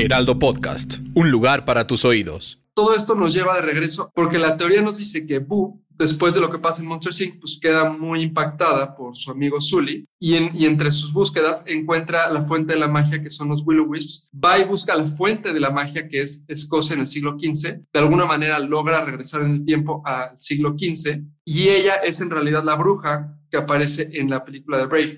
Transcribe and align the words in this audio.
Heraldo 0.00 0.38
Podcast, 0.38 0.98
un 1.14 1.30
lugar 1.30 1.64
para 1.64 1.86
tus 1.86 2.04
oídos. 2.04 2.58
Todo 2.74 2.94
esto 2.96 3.14
nos 3.14 3.34
lleva 3.34 3.54
de 3.56 3.62
regreso 3.62 4.10
porque 4.14 4.38
la 4.38 4.56
teoría 4.56 4.80
nos 4.80 4.96
dice 4.96 5.26
que 5.26 5.38
Boo, 5.40 5.82
después 5.90 6.32
de 6.32 6.40
lo 6.40 6.48
que 6.50 6.58
pasa 6.58 6.80
en 6.80 6.88
Monster 6.88 7.12
Inc., 7.28 7.40
pues 7.40 7.58
queda 7.60 7.90
muy 7.90 8.22
impactada 8.22 8.96
por 8.96 9.14
su 9.16 9.30
amigo 9.30 9.60
Sully 9.60 10.06
y, 10.18 10.36
en- 10.36 10.50
y 10.54 10.64
entre 10.64 10.90
sus 10.90 11.12
búsquedas 11.12 11.64
encuentra 11.66 12.30
la 12.30 12.42
fuente 12.42 12.72
de 12.74 12.80
la 12.80 12.88
magia 12.88 13.22
que 13.22 13.28
son 13.28 13.48
los 13.48 13.62
Willow 13.66 13.86
Wisps. 13.86 14.30
Va 14.32 14.58
y 14.58 14.64
busca 14.64 14.96
la 14.96 15.04
fuente 15.04 15.52
de 15.52 15.60
la 15.60 15.70
magia 15.70 16.08
que 16.08 16.20
es 16.20 16.44
Escocia 16.48 16.94
en 16.94 17.00
el 17.00 17.06
siglo 17.06 17.36
XV. 17.38 17.80
De 17.92 18.00
alguna 18.00 18.24
manera 18.24 18.58
logra 18.60 19.04
regresar 19.04 19.42
en 19.42 19.50
el 19.50 19.64
tiempo 19.66 20.02
al 20.06 20.36
siglo 20.36 20.74
XV 20.78 21.20
y 21.44 21.68
ella 21.68 21.96
es 21.96 22.20
en 22.22 22.30
realidad 22.30 22.64
la 22.64 22.76
bruja 22.76 23.36
que 23.50 23.58
aparece 23.58 24.08
en 24.14 24.30
la 24.30 24.44
película 24.44 24.78
de 24.78 24.86
Brave. 24.86 25.16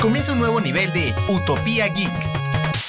Comienza 0.00 0.32
un 0.32 0.38
nuevo 0.38 0.60
nivel 0.60 0.92
de 0.92 1.12
Utopía 1.34 1.88
Geek. 1.88 2.35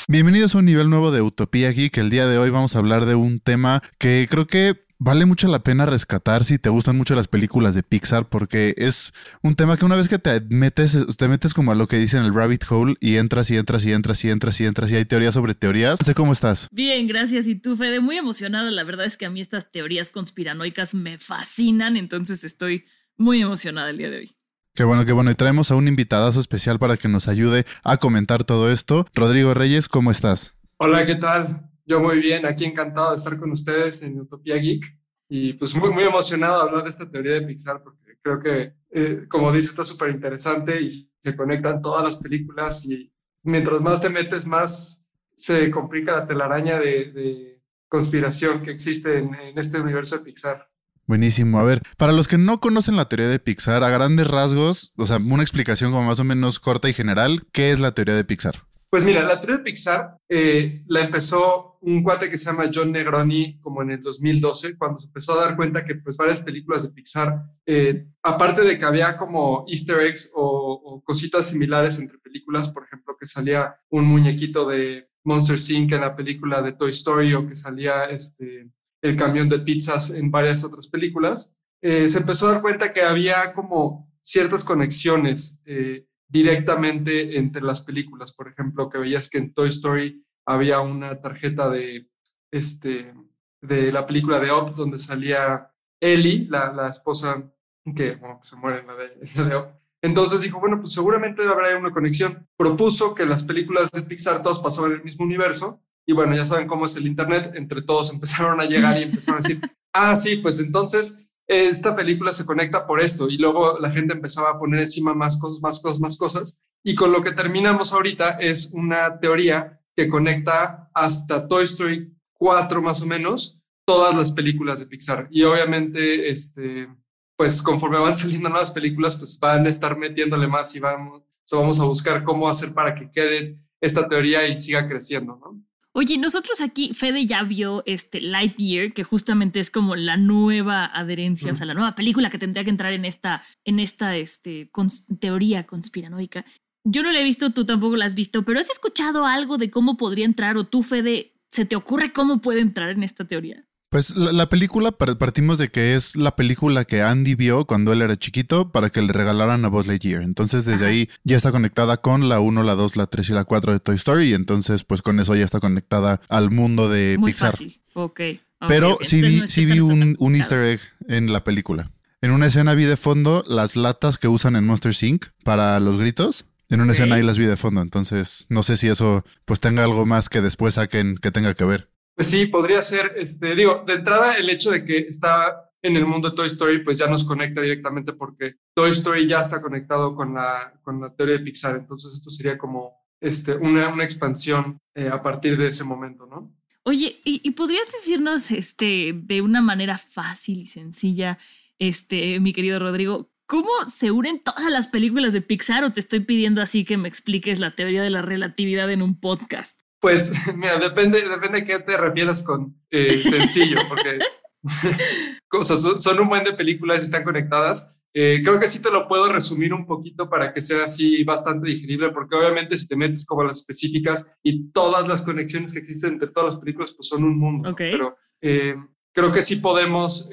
Bienvenidos 0.10 0.56
a 0.56 0.60
un 0.60 0.66
nivel 0.66 0.90
nuevo 0.90 1.12
de 1.12 1.22
Utopía 1.22 1.70
Geek. 1.70 1.98
El 1.98 2.10
día 2.10 2.28
de 2.28 2.38
hoy 2.38 2.50
vamos 2.50 2.74
a 2.74 2.80
hablar 2.80 3.06
de 3.06 3.16
un 3.16 3.42
tema 3.42 3.84
que 3.98 4.26
creo 4.32 4.48
que 4.48 4.86
vale 5.00 5.26
mucho 5.26 5.50
la 5.50 5.64
pena 5.64 5.86
rescatar 5.86 6.46
si 6.46 6.58
te 6.58 6.70
gustan 6.70 6.96
mucho 6.96 7.14
las 7.14 7.28
películas 7.28 7.76
de 7.76 7.84
Pixar 7.84 8.30
porque 8.30 8.74
es 8.78 9.12
un 9.44 9.56
tema 9.56 9.76
que 9.76 9.84
una 9.84 9.98
vez 9.98 10.08
que 10.08 10.18
te 10.18 10.40
metes, 10.48 11.18
te 11.18 11.28
metes 11.28 11.54
como 11.54 11.74
a 11.74 11.76
lo 11.76 11.88
que 11.88 11.98
dicen 11.98 12.24
el 12.24 12.34
rabbit 12.34 12.64
hole 12.70 12.96
y 13.02 13.18
entras 13.18 13.52
y 13.52 13.58
entras 13.58 13.84
y 13.84 13.92
entras 13.92 14.24
y 14.24 14.30
entras 14.30 14.62
y 14.62 14.66
entras 14.66 14.92
y 14.92 14.96
hay 14.96 15.04
teorías 15.04 15.34
sobre 15.34 15.56
teorías. 15.56 16.00
No 16.00 16.06
sé 16.06 16.14
cómo 16.16 16.32
estás. 16.32 16.70
Bien, 16.72 17.06
gracias. 17.06 17.50
Y 17.50 17.56
tú, 17.56 17.76
Fede, 17.76 18.00
muy 18.00 18.16
emocionada. 18.16 18.72
La 18.72 18.86
verdad 18.86 19.08
es 19.08 19.18
que 19.18 19.26
a 19.26 19.30
mí 19.30 19.42
estas 19.42 19.74
teorías 19.74 20.10
conspiranoicas 20.10 20.94
me 20.94 21.18
fascinan, 21.18 21.98
entonces 21.98 22.46
estoy 22.46 22.86
muy 23.18 23.42
emocionada 23.42 23.90
el 23.90 23.98
día 23.98 24.10
de 24.10 24.18
hoy. 24.20 24.37
Qué 24.78 24.84
bueno, 24.84 25.06
qué 25.06 25.12
bueno. 25.12 25.32
Y 25.32 25.34
traemos 25.34 25.72
a 25.72 25.76
un 25.76 25.88
invitadazo 25.88 26.40
especial 26.40 26.78
para 26.78 26.98
que 26.98 27.08
nos 27.08 27.28
ayude 27.28 27.66
a 27.84 27.98
comentar 27.98 28.44
todo 28.44 28.72
esto. 28.72 29.08
Rodrigo 29.16 29.56
Reyes, 29.56 29.90
¿cómo 29.90 30.12
estás? 30.12 30.54
Hola, 30.78 31.04
¿qué 31.04 31.16
tal? 31.16 31.68
Yo 31.88 32.00
muy 32.00 32.20
bien, 32.20 32.46
aquí 32.46 32.66
encantado 32.66 33.10
de 33.10 33.16
estar 33.16 33.40
con 33.40 33.50
ustedes 33.50 34.04
en 34.04 34.20
Utopía 34.20 34.58
Geek 34.58 34.86
y 35.30 35.54
pues 35.54 35.74
muy, 35.74 35.90
muy 35.90 36.04
emocionado 36.04 36.58
de 36.58 36.70
hablar 36.70 36.84
de 36.84 36.92
esta 36.92 37.10
teoría 37.10 37.34
de 37.34 37.42
Pixar 37.42 37.82
porque 37.82 38.20
creo 38.22 38.40
que, 38.40 38.74
eh, 38.92 39.26
como 39.28 39.52
dice, 39.52 39.70
está 39.70 39.84
súper 39.84 40.12
interesante 40.12 40.80
y 40.80 40.92
se 40.92 41.36
conectan 41.36 41.82
todas 41.82 42.04
las 42.04 42.18
películas 42.18 42.86
y 42.86 43.12
mientras 43.42 43.82
más 43.82 44.00
te 44.00 44.12
metes, 44.12 44.46
más 44.46 45.04
se 45.36 45.72
complica 45.72 46.12
la 46.12 46.28
telaraña 46.28 46.78
de, 46.78 47.64
conspiración 47.90 48.62
que 48.62 48.70
existe 48.70 49.18
en, 49.18 49.34
en 49.34 49.58
este 49.58 49.82
universo 49.82 50.18
de 50.18 50.24
Pixar. 50.24 50.70
Buenísimo. 51.08 51.60
A 51.60 51.64
ver, 51.64 51.82
para 51.98 52.12
los 52.12 52.28
que 52.28 52.38
no 52.38 52.60
conocen 52.60 52.98
la 52.98 53.08
teoría 53.08 53.30
de 53.30 53.40
Pixar, 53.40 53.84
a 53.84 53.90
grandes 53.90 54.28
rasgos, 54.28 54.94
o 54.98 55.06
sea, 55.06 55.18
una 55.18 55.42
explicación 55.42 55.92
como 55.92 56.04
más 56.04 56.20
o 56.20 56.26
menos 56.26 56.60
corta 56.60 56.90
y 56.90 56.94
general, 56.94 57.44
¿qué 57.54 57.72
es 57.72 57.80
la 57.80 57.94
teoría 57.94 58.16
de 58.16 58.26
Pixar? 58.26 58.64
Pues 58.90 59.04
mira, 59.04 59.24
la 59.24 59.40
teoría 59.40 59.58
de 59.58 59.64
Pixar 59.64 60.18
eh, 60.28 60.84
la 60.88 61.02
empezó 61.02 61.78
un 61.82 62.04
cuate 62.04 62.30
que 62.30 62.38
se 62.38 62.46
llama 62.46 62.70
John 62.74 62.92
Negroni 62.92 63.60
como 63.62 63.82
en 63.82 63.92
el 63.92 64.02
2012, 64.02 64.78
cuando 64.78 64.98
se 64.98 65.08
empezó 65.08 65.34
a 65.34 65.46
dar 65.46 65.56
cuenta 65.56 65.86
que 65.86 65.96
pues 65.96 66.18
varias 66.18 66.42
películas 66.42 66.84
de 66.84 66.94
Pixar, 66.94 67.42
eh, 67.66 68.08
aparte 68.24 68.62
de 68.62 68.78
que 68.78 68.86
había 68.86 69.18
como 69.18 69.66
easter 69.70 70.02
eggs 70.02 70.32
o, 70.36 70.82
o, 70.84 71.02
cositas 71.04 71.48
similares 71.48 72.00
entre 72.00 72.18
películas, 72.18 72.70
por 72.70 72.84
ejemplo, 72.84 73.16
que 73.18 73.28
salía 73.28 73.76
un 73.90 74.06
muñequito 74.06 74.68
de 74.68 75.10
Monster 75.24 75.58
Inc. 75.76 75.92
en 75.92 76.02
la 76.02 76.16
película 76.16 76.62
de 76.62 76.72
Toy 76.72 76.92
Story 76.92 77.34
o 77.34 77.46
que 77.46 77.56
salía 77.56 78.06
este, 78.06 78.70
el 79.02 79.16
camión 79.16 79.50
de 79.50 79.60
pizzas 79.60 80.10
en 80.10 80.32
varias 80.32 80.64
otras 80.64 80.88
películas, 80.88 81.56
eh, 81.82 82.10
se 82.10 82.20
empezó 82.20 82.48
a 82.48 82.54
dar 82.54 82.62
cuenta 82.62 82.92
que 82.92 83.02
había 83.02 83.54
como 83.54 84.12
ciertas 84.22 84.64
conexiones 84.64 85.60
eh, 85.66 86.06
directamente 86.28 87.38
entre 87.38 87.62
las 87.62 87.82
películas. 87.82 88.34
Por 88.34 88.50
ejemplo, 88.50 88.90
que 88.90 88.98
veías 88.98 89.30
que 89.30 89.38
en 89.38 89.54
Toy 89.54 89.70
Story 89.70 90.26
había 90.46 90.80
una 90.80 91.22
tarjeta 91.22 91.70
de, 91.70 92.10
este, 92.52 93.14
de 93.62 93.92
la 93.92 94.06
película 94.08 94.40
de 94.40 94.52
Up, 94.52 94.74
donde 94.76 94.98
salía 94.98 95.72
Ellie, 96.00 96.48
la, 96.50 96.72
la 96.74 96.90
esposa 96.90 97.50
que 97.96 98.20
se 98.42 98.56
muere 98.58 98.84
la 99.36 99.44
de, 99.44 99.56
Up. 99.56 99.68
Entonces 100.02 100.42
dijo, 100.42 100.60
bueno, 100.60 100.80
pues 100.80 100.94
seguramente 100.94 101.44
habrá 101.44 101.78
una 101.78 101.92
conexión. 101.92 102.48
Propuso 102.56 103.16
que 103.16 103.26
las 103.26 103.44
películas 103.44 103.92
de 103.92 104.04
Pixar 104.04 104.44
todos 104.44 104.60
pasaban 104.60 104.92
en 104.92 104.98
el 104.98 105.04
mismo 105.04 105.26
universo. 105.26 105.82
Y 106.08 106.14
bueno, 106.14 106.36
ya 106.36 106.46
saben 106.46 106.68
cómo 106.68 106.86
es 106.86 106.96
el 106.96 107.06
Internet. 107.06 107.52
Entre 107.56 107.82
todos 107.84 108.12
empezaron 108.14 108.60
a 108.60 108.66
llegar 108.66 109.00
y 109.00 109.04
empezaron 109.04 109.40
a 109.40 109.48
decir, 109.48 109.62
ah, 109.94 110.16
sí, 110.16 110.38
pues 110.38 110.60
entonces 110.60 111.20
esta 111.48 111.96
película 111.96 112.34
se 112.34 112.46
conecta 112.46 112.86
por 112.86 113.00
esto 113.00 113.30
y 113.30 113.38
luego 113.38 113.80
la 113.80 113.90
gente 113.90 114.14
empezaba 114.14 114.52
a 114.52 114.60
poner 114.60 114.82
encima 114.82 115.14
más 115.14 115.38
cosas, 115.38 115.62
más 115.62 115.80
cosas, 115.80 116.00
más 116.00 116.18
cosas. 116.18 116.62
Y 116.84 116.96
con 116.96 117.12
lo 117.12 117.22
que 117.22 117.32
terminamos 117.32 117.94
ahorita 117.94 118.32
es 118.40 118.72
una 118.74 119.20
teoría 119.20 119.82
que 119.96 120.10
conecta 120.10 120.90
hasta 120.94 121.48
Toy 121.48 121.64
Story 121.66 122.14
4 122.34 122.82
más 122.82 123.02
o 123.02 123.06
menos 123.06 123.60
todas 123.86 124.16
las 124.16 124.32
películas 124.32 124.80
de 124.80 124.86
Pixar. 124.86 125.28
Y 125.32 125.44
obviamente, 125.44 126.30
este, 126.30 126.90
pues 127.38 127.62
conforme 127.62 127.98
van 127.98 128.16
saliendo 128.16 128.50
nuevas 128.50 128.72
películas, 128.72 129.16
pues 129.16 129.40
van 129.40 129.66
a 129.66 129.70
estar 129.70 129.98
metiéndole 129.98 130.48
más 130.48 130.76
y 130.76 130.80
vamos, 130.80 131.24
so 131.46 131.60
vamos 131.60 131.80
a 131.80 131.86
buscar 131.86 132.24
cómo 132.24 132.50
hacer 132.50 132.74
para 132.74 132.94
que 132.94 133.10
quede 133.10 133.58
esta 133.82 134.08
teoría 134.08 134.46
y 134.48 134.56
siga 134.56 134.88
creciendo, 134.88 135.40
¿no? 135.42 135.64
Oye, 136.00 136.20
nosotros 136.20 136.62
aquí, 136.62 136.94
Fede 136.94 137.26
ya 137.26 137.42
vio 137.42 137.82
este 137.88 138.22
Lightyear, 138.22 138.94
que 138.94 139.04
justamente 139.04 139.60
es 139.60 139.72
como 139.72 139.96
la 139.96 140.16
nueva 140.16 140.86
adherencia, 140.86 141.52
mm. 141.52 141.54
o 141.54 141.58
sea, 141.58 141.66
la 141.66 141.74
nueva 141.74 141.96
película 141.96 142.30
que 142.30 142.38
tendría 142.38 142.64
que 142.64 142.70
entrar 142.70 142.94
en 142.94 143.04
esta, 143.04 143.44
en 143.66 143.80
esta 143.80 144.16
este, 144.16 144.70
cons 144.70 145.08
teoría 145.20 145.66
conspiranoica. 145.66 146.46
Yo 146.84 147.02
no 147.02 147.12
la 147.12 147.20
he 147.20 147.24
visto, 147.24 147.52
tú 147.52 147.66
tampoco 147.66 147.96
la 147.96 148.06
has 148.06 148.14
visto, 148.14 148.44
pero 148.44 148.60
¿has 148.60 148.70
escuchado 148.70 149.26
algo 149.26 149.58
de 149.58 149.72
cómo 149.72 149.98
podría 149.98 150.26
entrar 150.26 150.56
o 150.58 150.68
tú, 150.68 150.84
Fede, 150.84 151.34
se 151.50 151.66
te 151.66 151.76
ocurre 151.76 152.14
cómo 152.14 152.42
puede 152.42 152.60
entrar 152.60 152.92
en 152.92 153.02
esta 153.02 153.26
teoría? 153.26 153.68
Pues 153.90 154.18
la, 154.18 154.34
la, 154.34 154.50
película 154.50 154.92
partimos 154.92 155.58
de 155.58 155.70
que 155.70 155.96
es 155.96 156.18
la 156.18 156.36
película 156.36 156.84
que 156.84 157.02
Andy 157.02 157.36
vio 157.36 157.66
cuando 157.66 157.94
él 157.94 158.02
era 158.02 158.18
chiquito 158.18 158.70
para 158.70 158.90
que 158.90 159.02
le 159.02 159.14
regalaran 159.14 159.64
a 159.64 159.70
Buzz 159.70 159.88
Lightyear. 159.88 160.24
Entonces 160.24 160.66
desde 160.66 160.86
Ajá. 160.86 160.94
ahí 160.94 161.10
ya 161.24 161.38
está 161.38 161.54
conectada 161.54 161.96
con 161.98 162.28
la 162.28 162.42
1, 162.42 162.64
la 162.64 162.76
2, 162.76 162.98
la 162.98 163.08
3 163.08 163.30
y 163.30 163.34
la 163.34 163.46
4 163.46 163.72
de 163.72 163.80
Toy 163.80 163.96
Story. 163.96 164.32
Y 164.32 164.34
entonces 164.34 164.84
pues 164.84 165.02
con 165.02 165.22
eso 165.22 165.36
ya 165.36 165.46
está 165.46 165.62
conectada 165.62 166.20
al 166.28 166.52
mundo 166.52 166.90
de 166.90 167.16
Muy 167.18 167.32
Pixar. 167.32 167.52
Fácil. 167.52 167.80
Okay. 167.94 168.42
Pero 168.68 168.96
okay. 168.96 169.08
sí 169.08 169.22
vi, 169.22 169.40
no 169.40 169.48
sí 169.48 169.66
vi 169.66 169.80
un, 169.80 170.18
un 170.20 170.36
easter 170.36 170.66
egg 170.66 170.82
en 171.08 171.32
la 171.32 171.46
película. 171.46 171.92
En 172.22 172.32
una 172.32 172.48
escena 172.48 172.74
vi 172.74 172.84
de 172.84 172.98
fondo 172.98 173.46
las 173.48 173.78
latas 173.78 174.18
que 174.18 174.28
usan 174.28 174.58
en 174.58 174.66
Monster 174.66 174.94
Inc. 175.02 175.28
para 175.44 175.80
los 175.80 175.98
gritos. 175.98 176.46
En 176.70 176.82
una 176.82 176.92
okay. 176.92 177.04
escena 177.04 177.16
ahí 177.16 177.24
las 177.24 177.38
vi 177.38 177.46
de 177.46 177.56
fondo. 177.56 177.82
Entonces 177.82 178.48
no 178.50 178.64
sé 178.64 178.76
si 178.76 178.90
eso 178.90 179.24
pues 179.46 179.62
tenga 179.62 179.86
algo 179.86 180.06
más 180.06 180.28
que 180.28 180.42
después 180.42 180.74
saquen 180.74 181.16
que 181.16 181.32
tenga 181.32 181.54
que 181.54 181.64
ver. 181.64 181.90
Pues 182.18 182.30
sí, 182.32 182.48
podría 182.48 182.82
ser, 182.82 183.14
este, 183.16 183.54
digo, 183.54 183.84
de 183.86 183.94
entrada 183.94 184.34
el 184.38 184.50
hecho 184.50 184.72
de 184.72 184.84
que 184.84 184.98
está 184.98 185.70
en 185.84 185.96
el 185.96 186.08
mundo 186.08 186.32
de 186.32 186.36
Toy 186.36 186.48
Story, 186.48 186.84
pues 186.84 186.98
ya 186.98 187.06
nos 187.06 187.24
conecta 187.24 187.62
directamente 187.62 188.12
porque 188.14 188.56
Toy 188.74 188.90
Story 188.90 189.28
ya 189.28 189.40
está 189.40 189.62
conectado 189.62 190.16
con 190.16 190.34
la, 190.34 190.74
con 190.82 191.00
la 191.00 191.16
teoría 191.16 191.38
de 191.38 191.44
Pixar, 191.44 191.76
entonces 191.76 192.16
esto 192.16 192.32
sería 192.32 192.58
como 192.58 193.06
este, 193.22 193.54
una, 193.54 193.90
una 193.90 194.04
expansión 194.04 194.80
eh, 194.96 195.10
a 195.14 195.22
partir 195.22 195.58
de 195.58 195.68
ese 195.68 195.84
momento, 195.84 196.26
¿no? 196.26 196.52
Oye, 196.86 197.22
¿y, 197.24 197.40
¿y, 197.44 197.52
podrías 197.52 197.86
decirnos 197.92 198.50
este, 198.50 199.14
de 199.14 199.42
una 199.44 199.62
manera 199.62 200.00
fácil 200.00 200.62
y 200.62 200.66
sencilla, 200.66 201.38
este, 201.78 202.40
mi 202.40 202.52
querido 202.52 202.80
Rodrigo, 202.80 203.30
¿Cómo 203.50 203.70
se 203.88 204.12
unen 204.12 204.42
todas 204.44 204.70
las 204.70 204.90
películas 204.90 205.32
de 205.32 205.42
Pixar 205.42 205.86
o 205.86 205.94
te 205.94 206.02
estoy 206.02 206.20
pidiendo 206.20 206.62
así 206.62 206.84
que 206.84 206.98
me 206.98 207.08
expliques 207.08 207.60
la 207.60 207.76
teoría 207.76 208.04
de 208.04 208.10
la 208.10 208.22
relatividad 208.22 208.92
en 208.92 209.02
un 209.02 209.18
podcast? 209.18 209.80
Pues 210.00 210.32
mira, 210.56 210.78
depende, 210.78 211.28
depende 211.28 211.62
de 211.62 211.66
qué 211.66 211.80
te 211.80 211.98
refieras 211.98 212.44
con 212.44 212.76
eh, 212.90 213.12
sencillo, 213.12 213.80
porque 213.88 214.20
cosas 215.48 215.82
son, 215.82 216.00
son, 216.00 216.20
un 216.20 216.30
buen 216.30 216.44
de 216.44 216.54
películas 216.54 217.00
y 217.00 217.06
están 217.06 217.24
conectadas. 217.24 218.02
Eh, 218.14 218.42
creo 218.44 218.60
que 218.60 218.68
sí 218.68 218.82
te 218.82 218.92
lo 218.92 219.08
puedo 219.08 219.32
resumir 219.32 219.74
un 219.74 219.86
poquito 219.86 220.30
para 220.30 220.54
que 220.54 220.62
sea 220.62 220.86
así 220.86 221.24
bastante 221.24 221.70
digerible, 221.70 222.10
porque 222.12 222.36
obviamente 222.36 222.78
si 222.78 222.88
te 222.88 222.96
metes 222.96 223.26
como 223.26 223.42
a 223.42 223.46
las 223.46 223.58
específicas 223.58 224.26
y 224.42 224.72
todas 224.72 225.08
las 225.08 225.22
conexiones 225.22 225.74
que 225.74 225.80
existen 225.80 226.14
entre 226.14 226.30
todas 226.30 226.54
las 226.54 226.60
películas, 226.62 226.94
pues 226.94 227.08
son 227.10 227.24
un 227.24 227.38
mundo. 227.38 227.72
Okay. 227.72 227.92
¿no? 227.92 227.98
Pero 227.98 228.18
eh, 228.42 228.76
creo 229.14 229.32
que 229.32 229.42
sí 229.42 229.58
podemos 229.58 230.30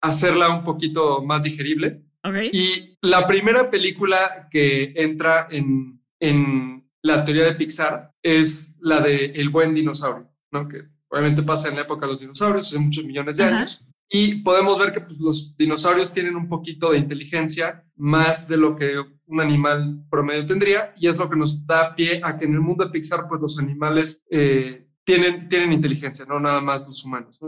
hacerla 0.00 0.50
un 0.50 0.64
poquito 0.64 1.22
más 1.22 1.44
digerible. 1.44 2.02
Y 2.52 2.96
la 3.02 3.26
primera 3.26 3.68
película 3.68 4.48
que 4.50 4.92
entra 4.96 5.46
en, 5.50 6.00
en 6.20 6.83
la 7.04 7.22
teoría 7.22 7.44
de 7.44 7.54
Pixar 7.54 8.10
es 8.22 8.74
la 8.80 9.00
de 9.00 9.26
El 9.26 9.50
buen 9.50 9.74
dinosaurio, 9.74 10.26
¿no? 10.50 10.66
Que 10.66 10.84
obviamente 11.08 11.42
pasa 11.42 11.68
en 11.68 11.76
la 11.76 11.82
época 11.82 12.06
de 12.06 12.12
los 12.12 12.20
dinosaurios, 12.20 12.66
hace 12.66 12.78
muchos 12.78 13.04
millones 13.04 13.36
de 13.36 13.44
años. 13.44 13.84
Y 14.08 14.36
podemos 14.36 14.78
ver 14.78 14.90
que 14.90 15.02
pues, 15.02 15.20
los 15.20 15.54
dinosaurios 15.54 16.12
tienen 16.12 16.34
un 16.34 16.48
poquito 16.48 16.92
de 16.92 16.98
inteligencia, 16.98 17.84
más 17.96 18.48
de 18.48 18.56
lo 18.56 18.74
que 18.74 18.94
un 19.26 19.40
animal 19.40 20.02
promedio 20.10 20.46
tendría, 20.46 20.94
y 20.96 21.06
es 21.06 21.18
lo 21.18 21.28
que 21.28 21.36
nos 21.36 21.66
da 21.66 21.94
pie 21.94 22.22
a 22.24 22.38
que 22.38 22.46
en 22.46 22.54
el 22.54 22.60
mundo 22.60 22.84
de 22.84 22.90
Pixar, 22.90 23.28
pues 23.28 23.38
los 23.38 23.58
animales 23.58 24.24
eh, 24.30 24.88
tienen, 25.04 25.46
tienen 25.50 25.74
inteligencia, 25.74 26.24
no 26.24 26.40
nada 26.40 26.62
más 26.62 26.86
los 26.86 27.04
humanos. 27.04 27.38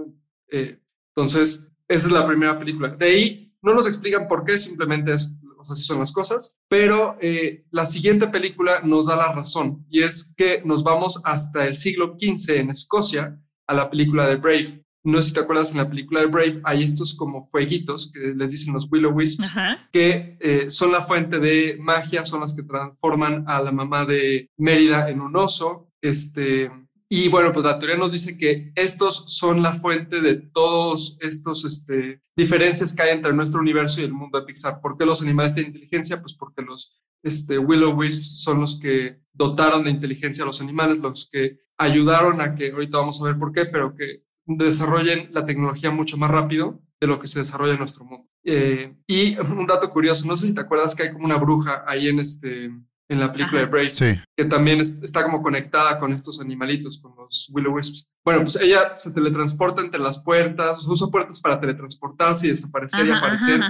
Eh, 0.51 0.79
entonces, 1.15 1.73
esa 1.89 2.07
es 2.07 2.13
la 2.13 2.27
primera 2.27 2.59
película. 2.59 2.91
De 2.91 3.07
ahí 3.07 3.57
no 3.63 3.73
nos 3.73 3.87
explican 3.87 4.29
por 4.29 4.45
qué, 4.45 4.59
simplemente 4.59 5.15
es, 5.15 5.39
así 5.73 5.83
son 5.83 5.99
las 5.99 6.13
cosas, 6.13 6.59
pero 6.69 7.17
eh, 7.21 7.65
la 7.71 7.87
siguiente 7.87 8.29
película 8.29 8.81
nos 8.83 9.07
da 9.07 9.17
la 9.17 9.33
razón, 9.33 9.87
y 9.91 10.03
es 10.03 10.35
que 10.37 10.63
nos 10.65 10.83
vamos 10.83 11.21
hasta 11.25 11.67
el 11.67 11.77
siglo 11.77 12.17
XV 12.19 12.57
en 12.57 12.71
Escocia 12.71 13.41
a 13.67 13.75
la 13.75 13.91
película 13.91 14.27
de 14.29 14.37
Brave. 14.37 14.83
No 15.05 15.23
sé 15.23 15.29
si 15.29 15.35
te 15.35 15.41
acuerdas, 15.41 15.71
en 15.71 15.79
la 15.79 15.89
película 15.89 16.21
de 16.21 16.27
Brave 16.27 16.61
hay 16.65 16.83
estos 16.83 17.15
como 17.15 17.45
fueguitos 17.45 18.11
que 18.11 18.35
les 18.35 18.51
dicen 18.51 18.75
los 18.75 18.89
Willow 18.91 19.13
Wisps, 19.13 19.53
que 19.93 20.37
eh, 20.41 20.69
son 20.69 20.91
la 20.91 21.07
fuente 21.07 21.39
de 21.39 21.77
magia, 21.81 22.25
son 22.25 22.41
las 22.41 22.55
que 22.55 22.65
transforman 22.65 23.45
a 23.47 23.63
la 23.63 23.71
mamá 23.71 24.05
de 24.05 24.51
Mérida 24.57 25.09
en 25.09 25.21
un 25.21 25.37
oso. 25.37 25.93
Este, 26.03 26.71
y 27.09 27.29
bueno, 27.29 27.53
pues 27.53 27.65
la 27.65 27.79
teoría 27.79 27.97
nos 27.97 28.13
dice 28.13 28.37
que 28.37 28.73
estos 28.75 29.25
son 29.29 29.63
la 29.63 29.75
fuente 29.75 30.21
de 30.21 30.35
todos 30.35 31.19
estos 31.21 31.65
este, 31.65 32.21
diferencias 32.37 32.95
que 32.95 33.03
hay 33.03 33.11
entre 33.11 33.33
nuestro 33.33 33.61
universo 33.61 34.01
y 34.01 34.05
el 34.05 34.13
mundo 34.13 34.41
de 34.41 34.47
Pixar. 34.47 34.81
¿Por 34.81 34.99
qué 34.99 35.07
los 35.07 35.23
animales 35.23 35.55
tienen 35.55 35.73
inteligencia? 35.73 36.21
Pues 36.21 36.35
porque 36.35 36.63
los 36.63 37.01
este, 37.23 37.59
Willow 37.59 37.93
Wisps 37.93 38.43
son 38.43 38.61
los 38.61 38.79
que 38.79 39.21
dotaron 39.33 39.85
de 39.85 39.91
inteligencia 39.91 40.43
a 40.43 40.47
los 40.47 40.61
animales, 40.61 40.99
los 40.99 41.29
que 41.31 41.59
ayudaron 41.79 42.41
a 42.41 42.55
que, 42.55 42.71
ahorita 42.71 42.99
vamos 42.99 43.21
a 43.21 43.27
ver 43.27 43.39
por 43.39 43.53
qué, 43.53 43.67
pero 43.67 43.95
que 43.95 44.25
desarrollen 44.45 45.31
la 45.33 45.45
tecnología 45.45 45.91
mucho 45.91 46.17
más 46.17 46.31
rápido 46.31 46.81
de 47.01 47.07
lo 47.07 47.19
que 47.19 47.27
se 47.27 47.41
desarrolla 47.41 47.73
en 47.73 47.79
nuestro 47.79 48.05
mundo. 48.05 48.29
Eh, 48.45 48.97
y 49.07 49.37
un 49.39 49.67
dato 49.67 49.91
curioso, 49.91 50.27
no 50.27 50.37
sé 50.37 50.49
si 50.49 50.55
te 50.55 50.61
acuerdas 50.61 50.95
que 50.95 51.05
hay 51.05 51.13
como 51.13 51.25
una 51.25 51.37
bruja 51.37 51.85
ahí 51.87 52.09
en, 52.09 52.19
este, 52.19 52.71
la 53.09 53.33
película 53.33 53.61
de 53.61 53.67
Brave, 53.67 53.93
que 54.37 54.45
también 54.47 54.81
está 54.81 55.23
como 55.23 55.41
conectada 55.43 55.99
con 55.99 56.13
estos 56.13 56.41
animalitos, 56.41 56.99
con 56.99 57.15
los 57.17 57.51
Willow 57.53 57.75
Wisps. 57.75 58.11
Bueno, 58.25 58.43
pues 58.43 58.57
ella 58.57 58.99
se 58.99 59.13
teletransporta 59.13 59.81
entre 59.81 60.01
las 60.01 60.23
puertas, 60.23 60.87
usa 60.87 61.07
puertas 61.09 61.41
para 61.41 61.61
teletransportarse 61.61 62.47
y 62.47 62.51
desaparecer 62.51 63.07
y 63.07 63.11
aparecer. 63.11 63.61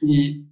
Y, 0.00 0.46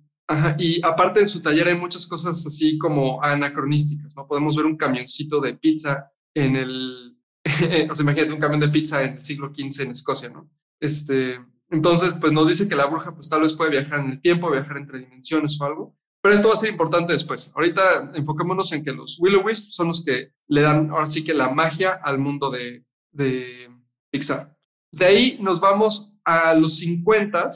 y 0.58 0.80
aparte 0.84 1.20
de 1.20 1.26
su 1.26 1.40
taller 1.40 1.68
hay 1.68 1.74
muchas 1.74 2.06
cosas 2.06 2.46
así 2.46 2.76
como 2.76 3.22
anacronísticas, 3.22 4.14
¿no? 4.14 4.26
Podemos 4.26 4.56
ver 4.56 4.66
un 4.66 4.76
camioncito 4.76 5.40
de 5.40 5.54
pizza 5.54 6.10
en 6.34 6.56
el 6.56 7.18
o 7.90 7.94
sea, 7.94 8.02
imagínate 8.02 8.32
un 8.32 8.40
camión 8.40 8.60
de 8.60 8.68
pizza 8.68 9.02
en 9.02 9.14
el 9.14 9.22
siglo 9.22 9.52
XV 9.54 9.82
en 9.82 9.90
Escocia, 9.90 10.28
¿no? 10.28 10.50
Este, 10.80 11.40
entonces, 11.70 12.16
pues 12.20 12.32
nos 12.32 12.48
dice 12.48 12.68
que 12.68 12.76
la 12.76 12.86
bruja 12.86 13.14
pues 13.14 13.28
tal 13.28 13.42
vez 13.42 13.54
puede 13.54 13.70
viajar 13.70 14.00
en 14.00 14.10
el 14.10 14.20
tiempo, 14.20 14.50
viajar 14.50 14.76
entre 14.76 14.98
dimensiones 15.00 15.60
o 15.60 15.64
algo, 15.64 15.96
pero 16.28 16.36
esto 16.36 16.48
va 16.48 16.54
a 16.54 16.58
ser 16.58 16.68
importante 16.68 17.14
después. 17.14 17.50
Ahorita 17.54 18.12
enfoquémonos 18.12 18.70
en 18.72 18.84
que 18.84 18.92
los 18.92 19.18
Willow 19.18 19.46
Wisps 19.46 19.74
son 19.74 19.86
los 19.86 20.04
que 20.04 20.34
le 20.48 20.60
dan 20.60 20.90
ahora 20.90 21.06
sí 21.06 21.24
que 21.24 21.32
la 21.32 21.48
magia 21.48 21.98
al 22.02 22.18
mundo 22.18 22.50
de, 22.50 22.84
de 23.12 23.70
Pixar. 24.10 24.54
De 24.92 25.06
ahí 25.06 25.38
nos 25.40 25.58
vamos 25.58 26.12
a 26.26 26.52
los 26.52 26.76
50 26.76 27.46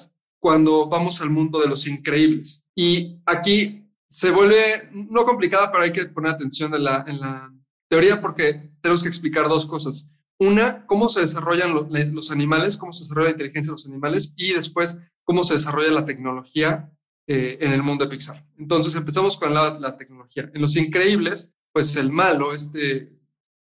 cuando 0.40 0.88
vamos 0.88 1.20
al 1.20 1.28
mundo 1.28 1.60
de 1.60 1.66
los 1.66 1.86
increíbles. 1.86 2.66
Y 2.74 3.20
aquí 3.26 3.86
se 4.08 4.30
vuelve 4.30 4.88
no 4.90 5.26
complicada, 5.26 5.70
pero 5.70 5.84
hay 5.84 5.92
que 5.92 6.06
poner 6.06 6.32
atención 6.32 6.74
en 6.74 6.84
la, 6.84 7.04
en 7.06 7.20
la 7.20 7.52
teoría 7.90 8.22
porque 8.22 8.72
tenemos 8.80 9.02
que 9.02 9.10
explicar 9.10 9.50
dos 9.50 9.66
cosas. 9.66 10.16
Una, 10.38 10.86
cómo 10.86 11.10
se 11.10 11.20
desarrollan 11.20 11.74
los, 11.74 12.30
animales, 12.30 12.78
cómo 12.78 12.94
se 12.94 13.04
desarrolla 13.04 13.26
la 13.26 13.32
inteligencia 13.32 13.68
de 13.68 13.74
los 13.74 13.86
animales 13.86 14.32
y 14.38 14.54
después 14.54 15.02
cómo 15.24 15.44
se 15.44 15.52
desarrolla 15.52 15.90
la 15.90 16.06
tecnología 16.06 16.90
eh, 17.26 17.58
en 17.60 17.72
el 17.72 17.82
mundo 17.82 18.04
de 18.04 18.10
Pixar. 18.10 18.44
Entonces 18.58 18.94
empezamos 18.94 19.36
con 19.36 19.54
la, 19.54 19.96
tecnología. 19.96 20.50
En 20.54 20.60
Los 20.60 20.76
Increíbles, 20.76 21.56
pues 21.72 21.96
el 21.96 22.10
malo, 22.10 22.52
este 22.52 23.08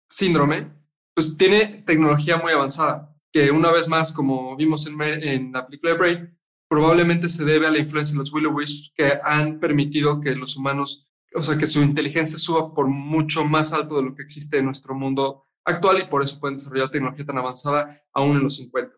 síndrome, 0.10 0.72
pues 1.14 1.38
tiene 1.38 1.84
tecnología 1.86 2.38
muy 2.38 2.52
avanzada, 2.52 3.16
que 3.32 3.52
una 3.52 3.72
vez 3.72 3.88
más, 3.88 4.12
como 4.14 4.56
vimos 4.56 4.88
en, 4.88 5.02
en 5.02 5.52
la 5.52 5.66
película 5.66 5.92
de 5.92 5.98
Brave, 5.98 6.34
probablemente 6.68 7.30
se 7.30 7.46
debe 7.46 7.68
a 7.68 7.72
la 7.72 7.80
influencia 7.80 8.14
de 8.14 8.20
los 8.20 8.34
Willow 8.34 8.54
Wisps 8.54 8.92
que 8.96 9.20
han 9.24 9.60
permitido 9.60 10.22
que 10.22 10.36
los 10.36 10.56
humanos 10.56 11.10
o 11.36 11.44
sea, 11.44 11.58
que 11.58 11.68
su 11.68 11.82
inteligencia 11.82 12.38
suba 12.38 12.74
por 12.74 12.88
mucho 12.88 13.46
más 13.46 13.74
alto 13.74 13.98
de 13.98 14.04
lo 14.04 14.16
que 14.16 14.24
existe 14.24 14.58
en 14.58 14.66
nuestro 14.66 14.96
mundo 14.96 15.48
actual 15.64 16.00
y 16.00 16.10
por 16.10 16.24
eso 16.24 16.40
pueden 16.40 16.56
desarrollar 16.56 16.90
tecnología 16.90 17.26
tan 17.26 17.38
avanzada 17.38 18.02
aún 18.14 18.38
en 18.38 18.44
los 18.44 18.56
50. 18.56 18.96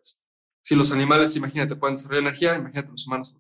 Si 0.64 0.76
los 0.76 0.92
animales, 0.92 1.36
imagínate, 1.36 1.76
pueden 1.76 1.96
desarrollar 1.96 2.24
energía, 2.24 2.56
imagínate 2.56 2.92
los 2.92 3.08
humanos. 3.08 3.36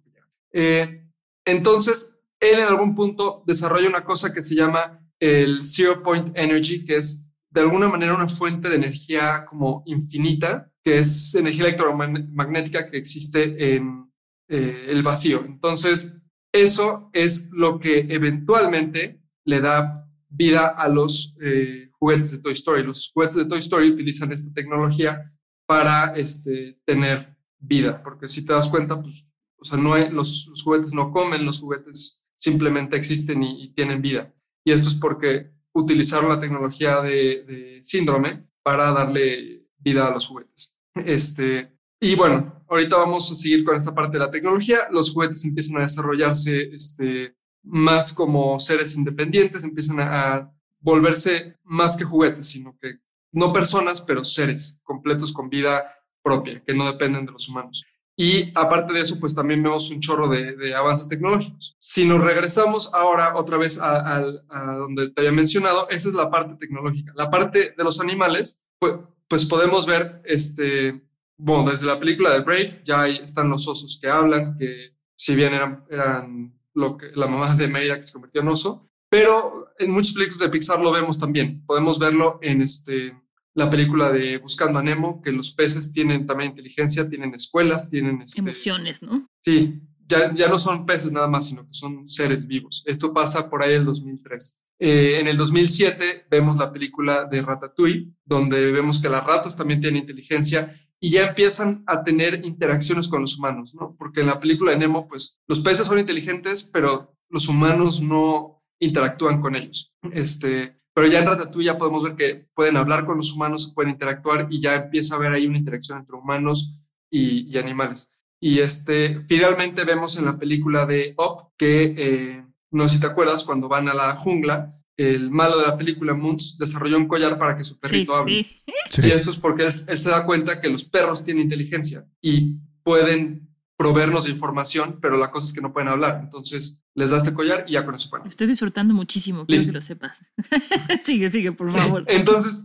Eh, 0.51 1.07
entonces, 1.45 2.19
él 2.39 2.59
en 2.59 2.65
algún 2.65 2.95
punto 2.95 3.43
desarrolla 3.45 3.89
una 3.89 4.03
cosa 4.03 4.33
que 4.33 4.41
se 4.41 4.55
llama 4.55 4.99
el 5.19 5.63
Zero 5.63 6.01
Point 6.01 6.35
Energy, 6.35 6.83
que 6.83 6.97
es 6.97 7.25
de 7.49 7.61
alguna 7.61 7.88
manera 7.88 8.15
una 8.15 8.29
fuente 8.29 8.69
de 8.69 8.77
energía 8.77 9.45
como 9.45 9.83
infinita, 9.85 10.71
que 10.83 10.99
es 10.99 11.35
energía 11.35 11.65
electromagnética 11.65 12.89
que 12.89 12.97
existe 12.97 13.75
en 13.75 14.11
eh, 14.49 14.88
el 14.89 15.03
vacío. 15.03 15.43
Entonces, 15.45 16.17
eso 16.51 17.09
es 17.13 17.49
lo 17.51 17.79
que 17.79 17.99
eventualmente 18.09 19.21
le 19.45 19.61
da 19.61 20.07
vida 20.29 20.67
a 20.67 20.88
los 20.88 21.35
eh, 21.41 21.89
juguetes 21.91 22.31
de 22.31 22.39
Toy 22.39 22.53
Story. 22.53 22.83
Los 22.83 23.11
juguetes 23.13 23.38
de 23.38 23.45
Toy 23.45 23.59
Story 23.59 23.89
utilizan 23.89 24.31
esta 24.31 24.51
tecnología 24.53 25.23
para 25.67 26.15
este, 26.15 26.79
tener 26.85 27.38
vida, 27.59 28.01
porque 28.01 28.27
si 28.27 28.45
te 28.45 28.53
das 28.53 28.69
cuenta, 28.69 29.01
pues, 29.01 29.27
o 29.62 29.66
sea, 29.66 29.78
no 29.78 29.98
los, 30.10 30.52
juguetes 30.63 30.94
no 30.94 31.12
comen, 31.12 31.46
los 31.46 31.60
juguetes 31.60 32.24
simplemente 32.36 32.98
existen 32.98 33.44
y, 33.44 33.74
tienen 33.74 34.02
vida. 34.02 34.34
Y 34.66 34.72
esto 34.72 34.90
es 34.90 34.96
porque 34.96 35.52
utilizaron 35.74 36.30
la 36.30 36.40
tecnología 36.40 37.02
de, 37.02 37.44
de, 37.44 37.80
síndrome 37.84 38.48
para 38.63 38.92
darle 38.92 39.68
vida 39.78 40.08
a 40.08 40.12
los 40.12 40.28
juguetes. 40.28 40.78
Este, 40.96 41.78
y 42.00 42.16
bueno, 42.16 42.63
ahorita 42.68 42.98
vamos 42.98 43.31
a 43.31 43.36
seguir 43.36 43.63
con 43.63 43.75
esta 43.75 43.94
parte 43.94 44.18
de 44.18 44.25
la 44.25 44.31
tecnología. 44.31 44.88
Los 44.92 45.13
juguetes 45.13 45.46
empiezan 45.46 45.78
a 45.78 45.84
desarrollarse 45.84 46.74
este, 46.74 47.36
más 47.63 48.12
como 48.12 48.60
seres 48.60 48.96
independientes, 48.96 49.63
empiezan 49.63 50.00
a, 50.00 50.52
volverse 50.81 51.58
más 51.63 51.96
que 51.96 52.03
juguetes, 52.03 52.48
sino 52.48 52.77
que 52.82 52.96
no 53.32 53.53
personas, 53.53 54.01
pero 54.01 54.25
seres 54.25 54.80
completos 54.84 55.32
con 55.32 55.50
vida 55.50 55.84
propia, 56.22 56.62
que 56.63 56.74
no 56.74 56.86
dependen 56.86 57.25
de 57.25 57.32
los 57.32 57.48
humanos. 57.48 57.86
Y 58.18 58.51
aparte 58.56 58.94
de 58.94 59.00
eso, 59.00 59.20
pues 59.20 59.34
también 59.34 59.63
vemos 59.63 59.89
un 59.89 60.00
chorro 60.00 60.27
de, 60.27 60.75
avances 60.75 61.08
tecnológicos. 61.08 61.75
Si 61.80 62.06
nos 62.06 62.22
regresamos 62.22 62.94
ahora 62.94 63.36
otra 63.36 63.58
vez 63.58 63.80
a, 63.80 64.18
a, 64.18 64.75
donde 64.75 65.10
te 65.10 65.22
había 65.22 65.32
mencionado, 65.32 65.89
esa 65.89 66.10
es 66.10 66.15
la 66.15 66.30
parte 66.30 66.56
tecnológica. 66.56 67.13
La 67.15 67.32
parte 67.32 67.74
de 67.75 67.84
los 67.84 68.00
animales, 68.00 68.63
pues, 68.80 68.94
pues 69.27 69.46
podemos 69.46 69.86
ver 69.86 70.22
este, 70.25 71.01
bueno, 71.44 71.70
desde 71.70 71.88
la 71.88 72.00
película 72.00 72.32
de 72.32 72.41
Brave 72.41 72.82
ya 72.86 73.08
están 73.08 73.50
los 73.50 73.68
osos 73.68 73.98
que 74.00 74.08
hablan, 74.08 74.56
que 74.58 74.96
si 75.15 75.36
bien 75.36 75.53
eran, 75.53 75.84
eran 75.89 76.53
lo 76.75 76.98
que, 76.98 77.08
la 77.15 77.27
mamá 77.27 77.56
de 77.56 77.68
Mérida 77.68 77.96
que 77.96 78.03
se 78.03 78.13
convirtió 78.13 78.41
en 78.41 78.48
oso, 78.50 78.88
pero 79.10 79.74
en 79.80 79.89
muchas 79.91 80.13
películas 80.13 80.41
de 80.41 80.50
Pixar 80.50 80.80
lo 80.80 80.91
vemos 80.91 81.18
también. 81.18 81.65
Podemos 81.65 81.98
verlo 81.98 82.38
en 82.44 82.62
este, 82.62 83.20
la 83.53 83.70
película 83.70 84.12
de 84.12 84.38
Buscando 84.38 84.79
a 84.79 84.84
Nemo, 84.84 85.22
que 85.22 85.31
los 85.31 85.51
peces 85.51 85.91
tienen 85.91 86.25
también 86.25 86.51
inteligencia, 86.51 87.10
tienen 87.10 87.34
escuelas, 87.34 87.89
tienen... 87.89 88.22
Este, 88.22 88.41
Emociones, 88.41 89.01
¿no? 89.01 89.29
Sí, 89.43 89.81
ya, 90.08 90.34
ya 90.34 90.48
no 90.48 90.58
son 90.58 90.86
peces 90.86 91.12
nada 91.12 91.27
más, 91.27 91.48
sino 91.48 91.65
que 91.65 91.74
son 91.74 92.08
seres 92.08 92.48
vivos. 92.48 92.84
Esto 92.86 93.13
pasa 93.13 93.50
por 93.50 93.63
ahí 93.63 93.74
en 93.74 93.81
el 93.81 93.86
2003. 93.86 94.62
Eh, 94.79 95.20
en 95.20 95.27
el 95.27 95.38
2007 95.38 96.25
vemos 96.29 96.58
la 96.58 96.72
película 96.72 97.25
de 97.25 97.41
Ratatouille, 97.41 98.12
donde 98.25 98.72
vemos 98.72 99.00
que 99.00 99.10
las 99.10 99.24
ratas 99.24 99.55
también 99.55 99.79
tienen 99.79 100.01
inteligencia 100.01 100.74
y 101.00 101.12
ya 101.12 101.27
empiezan 101.27 101.84
a 101.88 102.03
tener 102.03 102.46
interacciones 102.46 103.08
con 103.08 103.22
los 103.22 103.38
humanos, 103.38 103.75
¿no? 103.75 103.96
Porque 103.98 104.22
en 104.22 104.27
la 104.27 104.39
película 104.39 104.72
de 104.72 104.77
Nemo, 104.77 105.08
pues 105.08 105.41
los 105.48 105.60
peces 105.60 105.88
son 105.88 106.00
inteligentes, 106.00 106.63
pero 106.63 107.15
los 107.29 107.48
humanos 107.48 108.01
no 108.01 108.63
interactúan 108.79 109.41
con 109.41 109.55
ellos. 109.55 109.93
Este, 110.12 110.80
pero 110.93 111.07
ya 111.07 111.19
en 111.19 111.27
Ratatouille 111.27 111.65
ya 111.65 111.77
podemos 111.77 112.03
ver 112.03 112.15
que 112.15 112.48
pueden 112.53 112.77
hablar 112.77 113.05
con 113.05 113.17
los 113.17 113.33
humanos, 113.33 113.71
pueden 113.74 113.91
interactuar 113.91 114.48
y 114.50 114.62
ya 114.62 114.75
empieza 114.75 115.15
a 115.15 115.17
haber 115.17 115.33
ahí 115.33 115.48
una 115.48 115.57
interacción 115.57 116.00
entre 116.00 116.15
humanos 116.15 116.79
y, 117.10 117.57
animales. 117.57 118.12
Y 118.39 118.60
este, 118.60 119.21
finalmente 119.27 119.83
vemos 119.83 120.17
en 120.17 120.25
la 120.25 120.38
película 120.38 120.86
de 120.86 121.13
Up 121.17 121.51
que, 121.57 121.95
eh, 121.98 122.45
no 122.71 122.88
sé 122.88 122.95
si 122.95 123.01
te 123.01 123.07
acuerdas, 123.07 123.43
cuando 123.43 123.67
van 123.67 123.88
a 123.88 123.93
la 123.93 124.15
jungla, 124.15 124.81
el 124.98 125.31
malo 125.31 125.57
de 125.60 125.67
la 125.67 125.77
película, 125.77 126.13
Moons, 126.13 126.57
desarrolló 126.57 126.98
un 126.98 127.07
collar 127.07 127.38
para 127.38 127.55
que 127.55 127.63
su 127.63 127.79
perrito 127.79 128.15
hable. 128.15 128.33
Y 128.33 129.12
esto 129.12 129.29
es 129.29 129.38
porque 129.38 129.63
él, 129.63 129.98
se 129.98 130.10
da 130.10 130.25
cuenta 130.25 130.60
que 130.60 130.69
los 130.69 130.86
perros 130.86 131.24
tienen 131.24 131.43
inteligencia 131.43 132.05
y 132.21 132.57
pueden 132.83 133.50
proveernos 133.81 134.25
de 134.25 134.31
información, 134.31 135.00
pero 135.01 135.17
la 135.17 135.31
cosa 135.31 135.47
es 135.47 135.53
que 135.53 135.61
no 135.61 135.73
pueden 135.73 135.89
hablar. 135.89 136.19
Entonces 136.21 136.83
les 136.93 137.09
da 137.09 137.17
este 137.17 137.33
collar 137.33 137.65
y 137.67 137.73
ya 137.73 137.83
con 137.83 137.95
eso 137.95 138.09
pueden. 138.11 138.27
Estoy 138.27 138.45
disfrutando 138.45 138.93
muchísimo, 138.93 139.47
quiero 139.47 139.65
que 139.65 139.71
lo 139.71 139.81
sepas. 139.81 140.21
sigue, 141.03 141.29
sigue, 141.29 141.51
por 141.51 141.71
favor. 141.71 142.03
Entonces, 142.07 142.63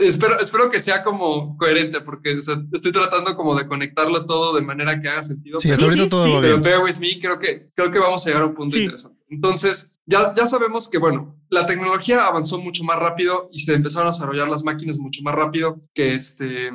espero, 0.00 0.40
espero 0.40 0.70
que 0.70 0.80
sea 0.80 1.04
como 1.04 1.58
coherente, 1.58 2.00
porque 2.00 2.32
estoy 2.32 2.92
tratando 2.92 3.36
como 3.36 3.54
de 3.54 3.68
conectarlo 3.68 4.24
todo 4.24 4.56
de 4.56 4.62
manera 4.62 4.98
que 4.98 5.08
haga 5.08 5.22
sentido. 5.22 5.58
Sí, 5.58 5.68
pero, 5.68 5.84
ahorita 5.84 6.08
todo 6.08 6.34
va 6.34 6.40
bien. 6.40 6.62
bear 6.62 6.82
with 6.82 6.96
me, 6.96 7.18
creo 7.20 7.38
que, 7.38 7.70
creo 7.74 7.90
que 7.90 7.98
vamos 7.98 8.24
a 8.24 8.30
llegar 8.30 8.44
a 8.44 8.46
un 8.46 8.54
punto 8.54 8.78
interesante. 8.78 9.22
Entonces, 9.28 10.00
ya, 10.06 10.32
ya 10.34 10.46
sabemos 10.46 10.88
que, 10.88 10.96
bueno, 10.96 11.38
la 11.50 11.66
tecnología 11.66 12.24
avanzó 12.24 12.58
mucho 12.58 12.84
más 12.84 12.98
rápido 12.98 13.50
y 13.52 13.58
se 13.58 13.74
empezaron 13.74 14.08
a 14.08 14.12
desarrollar 14.12 14.48
las 14.48 14.64
máquinas 14.64 14.98
mucho 14.98 15.22
más 15.22 15.34
rápido 15.34 15.82
que, 15.92 16.14
este, 16.14 16.70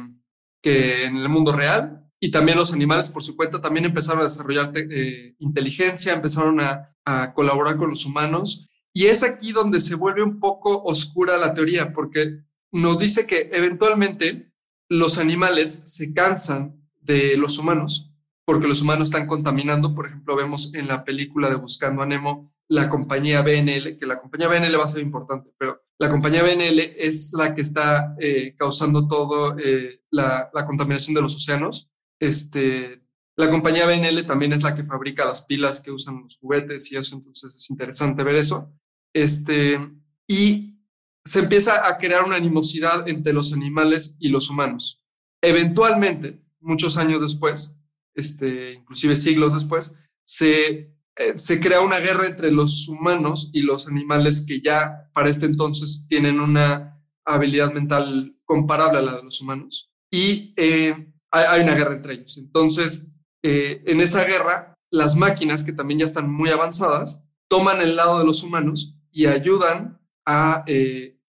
que 0.61 1.05
en 1.05 1.17
el 1.17 1.29
mundo 1.29 1.53
real. 1.53 2.05
Y 2.19 2.31
también 2.31 2.57
los 2.57 2.73
animales, 2.73 3.09
por 3.09 3.23
su 3.23 3.35
cuenta, 3.35 3.61
también 3.61 3.85
empezaron 3.85 4.21
a 4.21 4.25
desarrollar 4.25 4.71
eh, 4.75 5.35
inteligencia, 5.39 6.13
empezaron 6.13 6.59
a, 6.59 6.95
a 7.05 7.33
colaborar 7.33 7.77
con 7.77 7.89
los 7.89 8.05
humanos. 8.05 8.67
Y 8.93 9.05
es 9.05 9.23
aquí 9.23 9.51
donde 9.51 9.79
se 9.79 9.95
vuelve 9.95 10.23
un 10.23 10.39
poco 10.39 10.83
oscura 10.83 11.37
la 11.37 11.53
teoría, 11.53 11.93
porque 11.93 12.41
nos 12.71 12.99
dice 12.99 13.25
que 13.25 13.49
eventualmente 13.53 14.51
los 14.89 15.17
animales 15.17 15.81
se 15.85 16.13
cansan 16.13 16.75
de 17.01 17.37
los 17.37 17.57
humanos 17.57 18.09
porque 18.49 18.67
los 18.67 18.81
humanos 18.81 19.09
están 19.09 19.27
contaminando. 19.27 19.93
Por 19.93 20.07
ejemplo, 20.07 20.35
vemos 20.35 20.73
en 20.73 20.87
la 20.87 21.03
película 21.03 21.49
de 21.49 21.55
Buscando 21.55 22.01
a 22.01 22.07
Nemo 22.07 22.51
la 22.67 22.89
compañía 22.89 23.43
BNL, 23.43 23.95
que 23.95 24.07
la 24.07 24.19
compañía 24.19 24.47
BNL 24.47 24.75
va 24.75 24.85
a 24.85 24.87
ser 24.87 25.03
importante, 25.03 25.51
pero 25.55 25.83
la 25.99 26.09
compañía 26.09 26.41
BNL 26.41 26.79
es 26.97 27.31
la 27.37 27.53
que 27.53 27.61
está 27.61 28.15
eh, 28.17 28.55
causando 28.57 29.07
todo 29.07 29.55
eh, 29.59 30.01
la, 30.09 30.49
contaminación 30.65 31.13
de 31.13 31.21
los 31.21 31.35
océanos. 31.35 31.91
Este, 32.19 33.01
la 33.37 33.49
compañía 33.49 33.85
BNL 33.85 34.25
también 34.25 34.53
es 34.53 34.63
la 34.63 34.75
que 34.75 34.83
fabrica 34.83 35.25
las 35.25 35.45
pilas 35.45 35.81
que 35.81 35.91
usan 35.91 36.23
los 36.23 36.37
juguetes 36.37 36.91
y 36.91 36.97
eso, 36.97 37.15
entonces 37.15 37.55
es 37.55 37.69
interesante 37.69 38.23
ver 38.23 38.35
eso. 38.35 38.73
Este, 39.13 39.79
y 40.27 40.77
se 41.23 41.39
empieza 41.39 41.87
a 41.87 41.97
crear 41.97 42.23
una 42.23 42.35
animosidad 42.35 43.07
entre 43.07 43.33
los 43.33 43.53
animales 43.53 44.17
y 44.19 44.29
los 44.29 44.49
humanos. 44.49 45.05
Eventualmente, 45.41 46.43
muchos 46.59 46.97
años 46.97 47.21
después, 47.21 47.77
este, 48.13 48.73
inclusive 48.73 49.15
siglos 49.15 49.53
después, 49.53 49.97
se, 50.25 50.93
eh, 51.15 51.35
se 51.35 51.59
crea 51.59 51.81
una 51.81 51.99
guerra 51.99 52.27
entre 52.27 52.51
los 52.51 52.87
humanos 52.87 53.51
y 53.53 53.61
los 53.61 53.87
animales 53.87 54.45
que 54.45 54.61
ya 54.61 55.09
para 55.13 55.29
este 55.29 55.45
entonces 55.45 56.05
tienen 56.07 56.39
una 56.39 57.01
habilidad 57.25 57.73
mental 57.73 58.35
comparable 58.43 58.99
a 58.99 59.01
la 59.01 59.15
de 59.17 59.23
los 59.23 59.41
humanos. 59.41 59.91
Y 60.11 60.53
eh, 60.57 61.13
hay, 61.31 61.61
una 61.61 61.75
guerra 61.75 61.93
entre 61.93 62.13
ellos. 62.13 62.37
Entonces, 62.37 63.11
eh, 63.43 63.83
en 63.85 64.01
esa 64.01 64.23
guerra, 64.23 64.75
las 64.91 65.15
máquinas, 65.15 65.63
que 65.63 65.73
también 65.73 65.99
ya 65.99 66.05
están 66.05 66.31
muy 66.31 66.49
avanzadas, 66.49 67.25
toman 67.47 67.81
el 67.81 67.95
lado 67.95 68.19
de 68.19 68.25
los 68.25 68.43
humanos 68.43 68.97
y 69.11 69.25
ayudan 69.25 69.99
a 70.25 70.63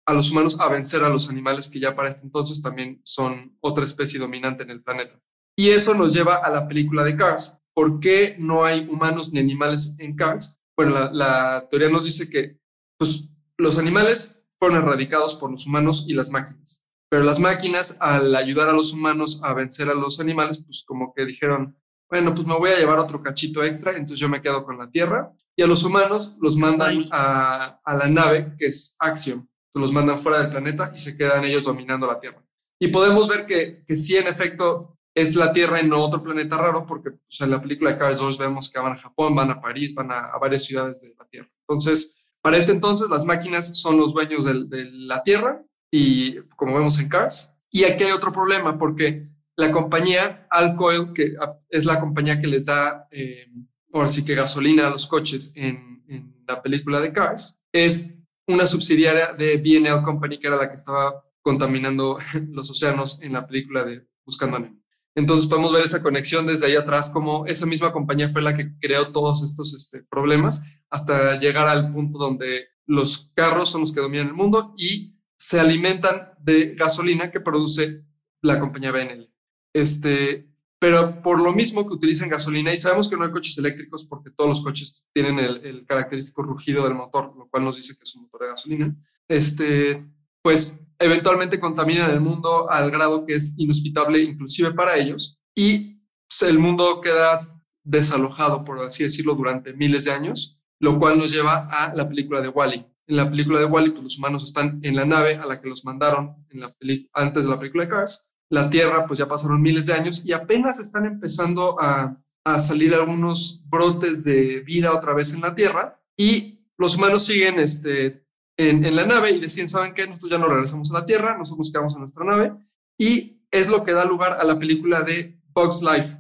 a 0.06 0.14
los 0.14 0.32
humanos 0.32 0.60
a 0.60 0.68
vencer 0.68 1.04
a 1.04 1.10
los 1.10 1.30
animales 1.30 1.70
que 1.70 1.80
ya 1.80 1.96
para 1.96 2.10
este 2.10 2.24
entonces 2.24 2.62
también 2.62 3.02
son 3.04 3.58
otra 3.62 3.86
especie 3.86 4.20
dominante 4.20 4.64
en 4.64 4.70
el 4.70 4.84
planeta. 4.84 5.20
Y 5.56 5.70
eso 5.70 5.94
nos 5.94 6.14
lleva 6.14 6.38
a 6.38 6.50
la 6.50 6.68
película 6.68 7.04
de 7.04 7.16
Cars. 7.16 7.62
¿Por 7.74 8.00
qué 8.00 8.36
no 8.40 8.66
hay 8.66 8.88
humanos 8.88 9.32
ni 9.32 9.40
animales 9.40 9.96
en 10.00 10.16
Cars? 10.16 10.60
Bueno, 10.76 11.12
la, 11.12 11.68
teoría 11.70 11.90
nos 11.90 12.06
dice 12.06 12.30
que 12.30 12.58
pues, 12.98 13.30
los 13.58 13.78
animales 13.78 14.44
fueron 14.60 14.80
erradicados 14.80 15.36
por 15.36 15.52
los 15.52 15.68
humanos 15.68 16.06
y 16.08 16.14
las 16.14 16.32
máquinas. 16.32 16.83
Pero 17.14 17.26
las 17.26 17.40
máquinas, 17.40 17.98
al 18.02 18.36
ayudar 18.36 18.70
a 18.70 18.74
los 18.74 18.92
humanos 18.92 19.40
a 19.44 19.54
vencer 19.54 19.88
a 19.88 19.94
los 19.94 20.20
animales, 20.20 20.64
pues 20.66 20.84
como 20.84 21.14
que 21.14 21.28
dijeron, 21.28 21.78
bueno, 22.10 22.34
pues 22.34 22.48
me 22.48 22.58
voy 22.58 22.72
a 22.72 22.80
llevar 22.80 22.98
otro 22.98 23.22
cachito 23.22 23.64
extra, 23.64 23.92
entonces 23.92 24.18
yo 24.18 24.28
me 24.28 24.42
quedo 24.42 24.66
con 24.66 24.80
la 24.80 24.90
Tierra. 24.90 25.32
Y 25.56 25.62
a 25.62 25.68
los 25.68 25.84
humanos 25.84 26.36
los 26.42 26.58
mandan 26.58 27.06
a, 27.12 27.80
a 27.84 27.94
la 27.94 28.10
nave, 28.10 28.56
que 28.58 28.66
es 28.66 28.96
Axiom 28.98 29.46
los 29.76 29.92
mandan 29.92 30.18
fuera 30.18 30.40
del 30.40 30.50
planeta 30.50 30.92
y 30.96 30.98
se 30.98 31.16
quedan 31.16 31.44
ellos 31.46 31.66
dominando 31.66 32.08
la 32.08 32.20
Tierra. 32.20 32.44
Y 32.80 32.88
podemos 32.88 33.28
ver 33.28 33.46
que, 33.46 33.84
que 33.86 33.96
sí, 33.96 34.18
en 34.18 34.26
efecto, 34.26 34.98
es 35.16 35.36
la 35.36 35.54
Tierra 35.54 35.80
y 35.80 35.88
no 35.88 36.04
otro 36.04 36.24
planeta 36.24 36.58
raro, 36.58 36.84
porque 36.88 37.12
pues, 37.12 37.42
en 37.42 37.52
la 37.52 37.62
película 37.62 37.92
de 37.92 38.00
Cars 38.00 38.18
2 38.18 38.40
vemos 38.40 38.72
que 38.72 38.80
van 38.80 38.94
a 38.94 38.98
Japón, 38.98 39.36
van 39.36 39.52
a 39.52 39.62
París, 39.62 39.94
van 39.94 40.12
a, 40.12 40.36
varias 40.40 40.66
ciudades 40.66 41.02
de 41.02 41.14
la 41.16 41.26
Tierra. 41.28 41.50
Entonces, 41.68 42.18
para 42.42 42.58
este 42.58 42.72
entonces, 42.72 43.08
las 43.08 43.24
máquinas 43.24 43.80
son 43.80 43.98
los 43.98 44.14
dueños 44.16 44.46
de, 44.46 44.90
la 44.92 45.22
Tierra 45.22 45.64
y 45.96 46.40
como 46.56 46.74
vemos 46.74 47.00
en 47.00 47.08
Cars. 47.08 47.56
Y 47.70 47.84
aquí 47.84 48.04
hay 48.04 48.12
otro 48.12 48.34
problema, 48.34 48.80
porque 48.80 49.28
la 49.56 49.72
compañía 49.72 50.48
Alcoil, 50.50 51.14
que 51.14 51.34
es 51.70 51.86
la 51.86 52.00
compañía 52.00 52.42
que 52.42 52.48
les 52.48 52.66
da, 52.66 53.08
eh, 53.12 53.46
ahora 53.94 54.10
sí 54.10 54.26
que 54.26 54.34
gasolina 54.34 54.88
a 54.88 54.90
los 54.90 55.06
coches 55.06 55.52
en, 55.54 56.04
en 56.08 56.44
la 56.48 56.64
película 56.64 57.00
de 57.00 57.14
Cars, 57.14 57.62
es 57.72 58.16
una 58.48 58.66
subsidiaria 58.66 59.34
de 59.34 59.58
BNL 59.58 60.02
Company, 60.02 60.40
que 60.40 60.48
era 60.48 60.56
la 60.56 60.68
que 60.68 60.76
estaba 60.76 61.24
contaminando 61.44 62.18
los 62.50 62.72
océanos 62.72 63.22
en 63.22 63.34
la 63.34 63.46
película 63.46 63.84
de 63.84 64.08
Buscando 64.26 64.58
a 64.58 64.62
Nemo. 64.62 64.82
Entonces 65.16 65.48
podemos 65.48 65.72
ver 65.72 65.86
esa 65.86 66.02
conexión 66.02 66.48
desde 66.48 66.66
ahí 66.66 66.76
atrás, 66.76 67.12
como 67.12 67.46
esa 67.46 67.68
misma 67.68 67.92
compañía 67.92 68.30
fue 68.30 68.42
la 68.42 68.58
que 68.58 68.76
creó 68.80 69.12
todos 69.12 69.44
estos 69.44 69.76
este, 69.76 70.02
problemas 70.02 70.64
hasta 70.90 71.38
llegar 71.38 71.68
al 71.68 71.92
punto 71.92 72.18
donde 72.18 72.70
los 72.88 73.32
carros 73.36 73.70
son 73.70 73.82
los 73.82 73.94
que 73.94 74.02
dominan 74.02 74.30
el 74.30 74.34
mundo 74.34 74.74
y 74.76 75.13
se 75.44 75.60
alimentan 75.60 76.30
de 76.40 76.74
gasolina 76.74 77.30
que 77.30 77.42
produce 77.42 78.06
la 78.42 78.62
compañía 78.62 78.94
BNL. 78.94 79.30
Este, 79.74 80.48
pero 80.80 81.22
por 81.22 81.42
lo 81.42 81.52
mismo 81.52 81.86
que 81.86 81.96
utilizan 81.96 82.30
gasolina, 82.30 82.72
y 82.72 82.78
sabemos 82.78 83.10
que 83.10 83.18
no 83.18 83.26
hay 83.26 83.32
coches 83.32 83.58
eléctricos 83.58 84.06
porque 84.06 84.30
todos 84.30 84.50
los 84.50 84.64
coches 84.64 85.06
tienen 85.12 85.40
el, 85.40 85.86
característico 85.86 86.44
rugido 86.44 86.86
del 86.86 86.96
motor, 86.96 87.36
lo 87.38 87.50
cual 87.50 87.66
nos 87.66 87.76
dice 87.76 87.94
que 87.98 88.04
es 88.04 88.16
un 88.16 88.22
motor 88.22 88.44
de 88.44 88.48
gasolina, 88.48 88.96
este, 89.28 90.06
pues 90.42 90.88
eventualmente 90.98 91.60
contaminan 91.60 92.12
el 92.12 92.22
mundo 92.22 92.72
al 92.72 92.90
grado 92.90 93.26
que 93.26 93.36
es 93.36 93.54
inhospitable 93.58 94.22
inclusive 94.22 94.72
para 94.72 94.96
ellos, 94.96 95.38
y 95.54 96.00
pues, 96.26 96.42
el 96.44 96.58
mundo 96.58 97.02
queda 97.02 97.62
desalojado, 97.84 98.64
por 98.64 98.80
así 98.80 99.04
decirlo, 99.04 99.36
durante 99.36 99.74
miles 99.74 100.06
de 100.06 100.12
años, 100.12 100.58
lo 100.80 100.98
cual 101.00 101.18
nos 101.18 101.34
lleva 101.34 101.68
a 101.70 101.94
la 101.94 102.08
película 102.08 102.40
de 102.40 102.48
Wally. 102.48 102.93
En 103.08 103.18
la 103.18 103.30
película 103.30 103.60
de 103.60 103.66
Wally, 103.66 103.92
pues 103.92 104.04
los 104.04 104.18
humanos 104.18 104.44
están 104.44 104.80
en 104.82 104.96
la 104.96 105.06
nave 105.06 105.36
a 105.36 105.46
la 105.46 105.60
que 105.60 105.68
los 105.68 105.84
mandaron 105.84 106.46
en 106.50 106.62
la 106.62 106.76
antes 107.14 107.44
de 107.44 107.50
la 107.50 107.60
película 107.60 107.84
de 107.84 107.90
Cars, 107.90 108.30
la 108.50 108.70
Tierra, 108.70 109.06
pues 109.08 109.20
ya 109.20 109.28
pasaron 109.28 109.62
miles 109.62 109.88
de 109.88 109.94
años 109.94 110.26
y 110.26 110.32
apenas 110.32 110.80
están 110.80 111.06
empezando 111.06 111.80
a, 111.80 112.18
salir 112.60 112.94
algunos 112.94 113.64
brotes 113.70 114.26
de 114.26 114.60
vida 114.62 114.94
otra 114.94 115.14
vez 115.14 115.34
en 115.34 115.40
la 115.42 115.56
Tierra 115.56 115.98
y 116.18 116.60
los 116.78 116.98
humanos 116.98 117.26
siguen 117.26 117.58
este, 117.58 118.26
en, 118.58 118.96
la 118.96 119.06
nave 119.06 119.32
y 119.32 119.40
deciden, 119.40 119.70
¿saben 119.70 119.94
qué? 119.94 120.06
Nosotros 120.06 120.32
ya 120.32 120.38
no 120.38 120.48
regresamos 120.48 120.92
a 120.92 120.96
la 120.96 121.06
Tierra, 121.06 121.38
nosotros 121.38 121.60
nos 121.60 121.72
quedamos 121.72 121.94
en 121.94 122.00
nuestra 122.00 122.26
nave 122.26 122.54
y 122.98 123.42
es 123.50 123.70
lo 123.70 123.84
que 123.84 123.94
da 123.94 124.04
lugar 124.04 124.34
a 124.34 124.44
la 124.44 124.60
película 124.60 125.02
de 125.04 125.40
Bugs 125.54 125.82
Life. 125.84 126.18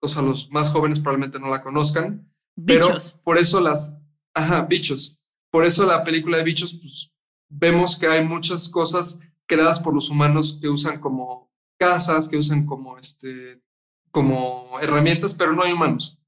O 0.00 0.08
sea, 0.08 0.22
los 0.22 0.48
más 0.50 0.70
jóvenes 0.70 1.00
probablemente 1.00 1.40
no 1.40 1.48
la 1.48 1.62
conozcan, 1.62 2.30
pero 2.64 2.96
por 3.24 3.38
eso 3.38 3.60
las, 3.60 4.00
ajá, 4.32 4.62
bichos. 4.62 5.15
Por 5.56 5.64
eso 5.64 5.86
la 5.86 6.04
película 6.04 6.36
de 6.36 6.44
bichos, 6.44 6.74
pues 6.74 7.10
vemos 7.48 7.98
que 7.98 8.06
hay 8.06 8.22
muchas 8.22 8.68
cosas 8.68 9.20
creadas 9.46 9.80
por 9.80 9.94
los 9.94 10.10
humanos 10.10 10.58
que 10.60 10.68
usan 10.68 11.00
como 11.00 11.50
casas, 11.78 12.28
que 12.28 12.36
usan 12.36 12.66
como, 12.66 12.98
este, 12.98 13.62
como 14.10 14.78
herramientas, 14.82 15.32
pero 15.32 15.54
no 15.54 15.62
hay 15.62 15.72
humanos. 15.72 16.18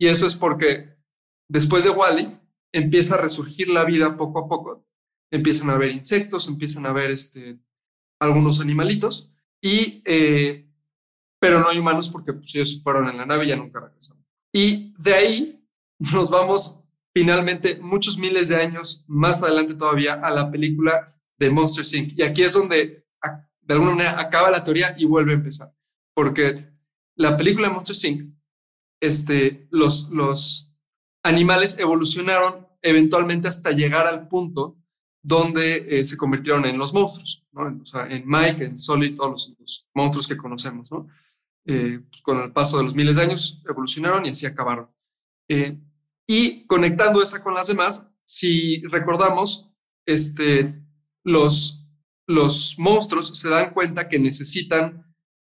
Y 0.00 0.06
eso 0.06 0.26
es 0.26 0.34
porque 0.34 0.96
después 1.50 1.84
de 1.84 1.90
Wally 1.90 2.40
empieza 2.72 3.16
a 3.16 3.20
resurgir 3.20 3.68
la 3.68 3.84
vida 3.84 4.16
poco 4.16 4.38
a 4.38 4.48
poco. 4.48 4.86
Empiezan 5.30 5.68
a 5.68 5.74
haber 5.74 5.90
insectos, 5.90 6.48
empiezan 6.48 6.86
a 6.86 6.88
haber 6.88 7.10
este, 7.10 7.58
algunos 8.18 8.58
animalitos, 8.58 9.30
y, 9.62 10.00
eh, 10.06 10.66
pero 11.38 11.60
no 11.60 11.68
hay 11.68 11.78
humanos 11.78 12.08
porque 12.08 12.32
pues, 12.32 12.54
ellos 12.54 12.82
fueron 12.82 13.06
en 13.10 13.18
la 13.18 13.26
nave 13.26 13.44
y 13.44 13.48
ya 13.48 13.56
nunca 13.56 13.80
regresaron. 13.80 14.24
Y 14.50 14.94
de 14.96 15.12
ahí 15.12 15.62
nos 15.98 16.30
vamos 16.30 16.77
finalmente 17.18 17.80
muchos 17.80 18.16
miles 18.16 18.48
de 18.48 18.56
años 18.56 19.04
más 19.08 19.42
adelante 19.42 19.74
todavía 19.74 20.14
a 20.14 20.30
la 20.30 20.52
película 20.52 21.04
de 21.36 21.50
Monster 21.50 21.84
Inc. 21.98 22.16
Y 22.16 22.22
aquí 22.22 22.42
es 22.42 22.52
donde 22.52 23.04
de 23.60 23.74
alguna 23.74 23.90
manera 23.90 24.20
acaba 24.20 24.52
la 24.52 24.62
teoría 24.62 24.94
y 24.96 25.04
vuelve 25.04 25.32
a 25.32 25.36
empezar. 25.36 25.74
Porque 26.14 26.70
la 27.16 27.36
película 27.36 27.66
de 27.66 27.74
Monster 27.74 27.96
Inc., 28.08 28.32
este, 29.00 29.66
los, 29.72 30.10
los 30.10 30.72
animales 31.24 31.78
evolucionaron 31.80 32.68
eventualmente 32.82 33.48
hasta 33.48 33.72
llegar 33.72 34.06
al 34.06 34.28
punto 34.28 34.78
donde 35.20 35.98
eh, 35.98 36.04
se 36.04 36.16
convirtieron 36.16 36.64
en 36.66 36.78
los 36.78 36.94
monstruos, 36.94 37.44
¿no? 37.50 37.80
o 37.82 37.84
sea, 37.84 38.06
en 38.06 38.22
Mike, 38.26 38.64
en 38.64 38.78
Solid, 38.78 39.16
todos 39.16 39.56
los, 39.58 39.90
monstruos 39.92 40.28
que 40.28 40.36
conocemos. 40.36 40.90
¿no? 40.92 41.08
Eh, 41.66 42.00
pues, 42.08 42.22
con 42.22 42.40
el 42.40 42.52
paso 42.52 42.78
de 42.78 42.84
los 42.84 42.94
miles 42.94 43.16
de 43.16 43.22
años 43.22 43.60
evolucionaron 43.68 44.24
y 44.24 44.30
así 44.30 44.46
acabaron. 44.46 44.88
Eh, 45.48 45.78
y 46.30 46.66
conectando 46.66 47.22
esa 47.22 47.42
con 47.42 47.54
las 47.54 47.68
demás, 47.68 48.12
si 48.22 48.82
recordamos, 48.82 49.70
este, 50.06 50.78
los, 51.24 51.88
los 52.26 52.78
monstruos 52.78 53.38
se 53.38 53.48
dan 53.48 53.72
cuenta 53.72 54.08
que 54.08 54.18
necesitan 54.18 55.06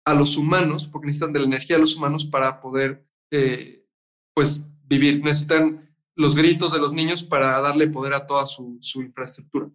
a 0.04 0.14
los 0.14 0.36
humanos, 0.36 0.86
porque 0.86 1.08
necesitan 1.08 1.32
de 1.32 1.40
la 1.40 1.46
energía 1.46 1.78
de 1.78 1.82
los 1.82 1.96
humanos 1.96 2.26
para 2.26 2.60
poder, 2.60 3.08
eh, 3.32 3.86
pues, 4.34 4.70
vivir. 4.84 5.24
Necesitan 5.24 5.96
los 6.14 6.36
gritos 6.36 6.74
de 6.74 6.80
los 6.80 6.92
niños 6.92 7.24
para 7.24 7.60
darle 7.62 7.88
poder 7.88 8.14
a 8.14 8.28
toda 8.28 8.46
su, 8.46 8.78
infraestructura. 8.96 9.70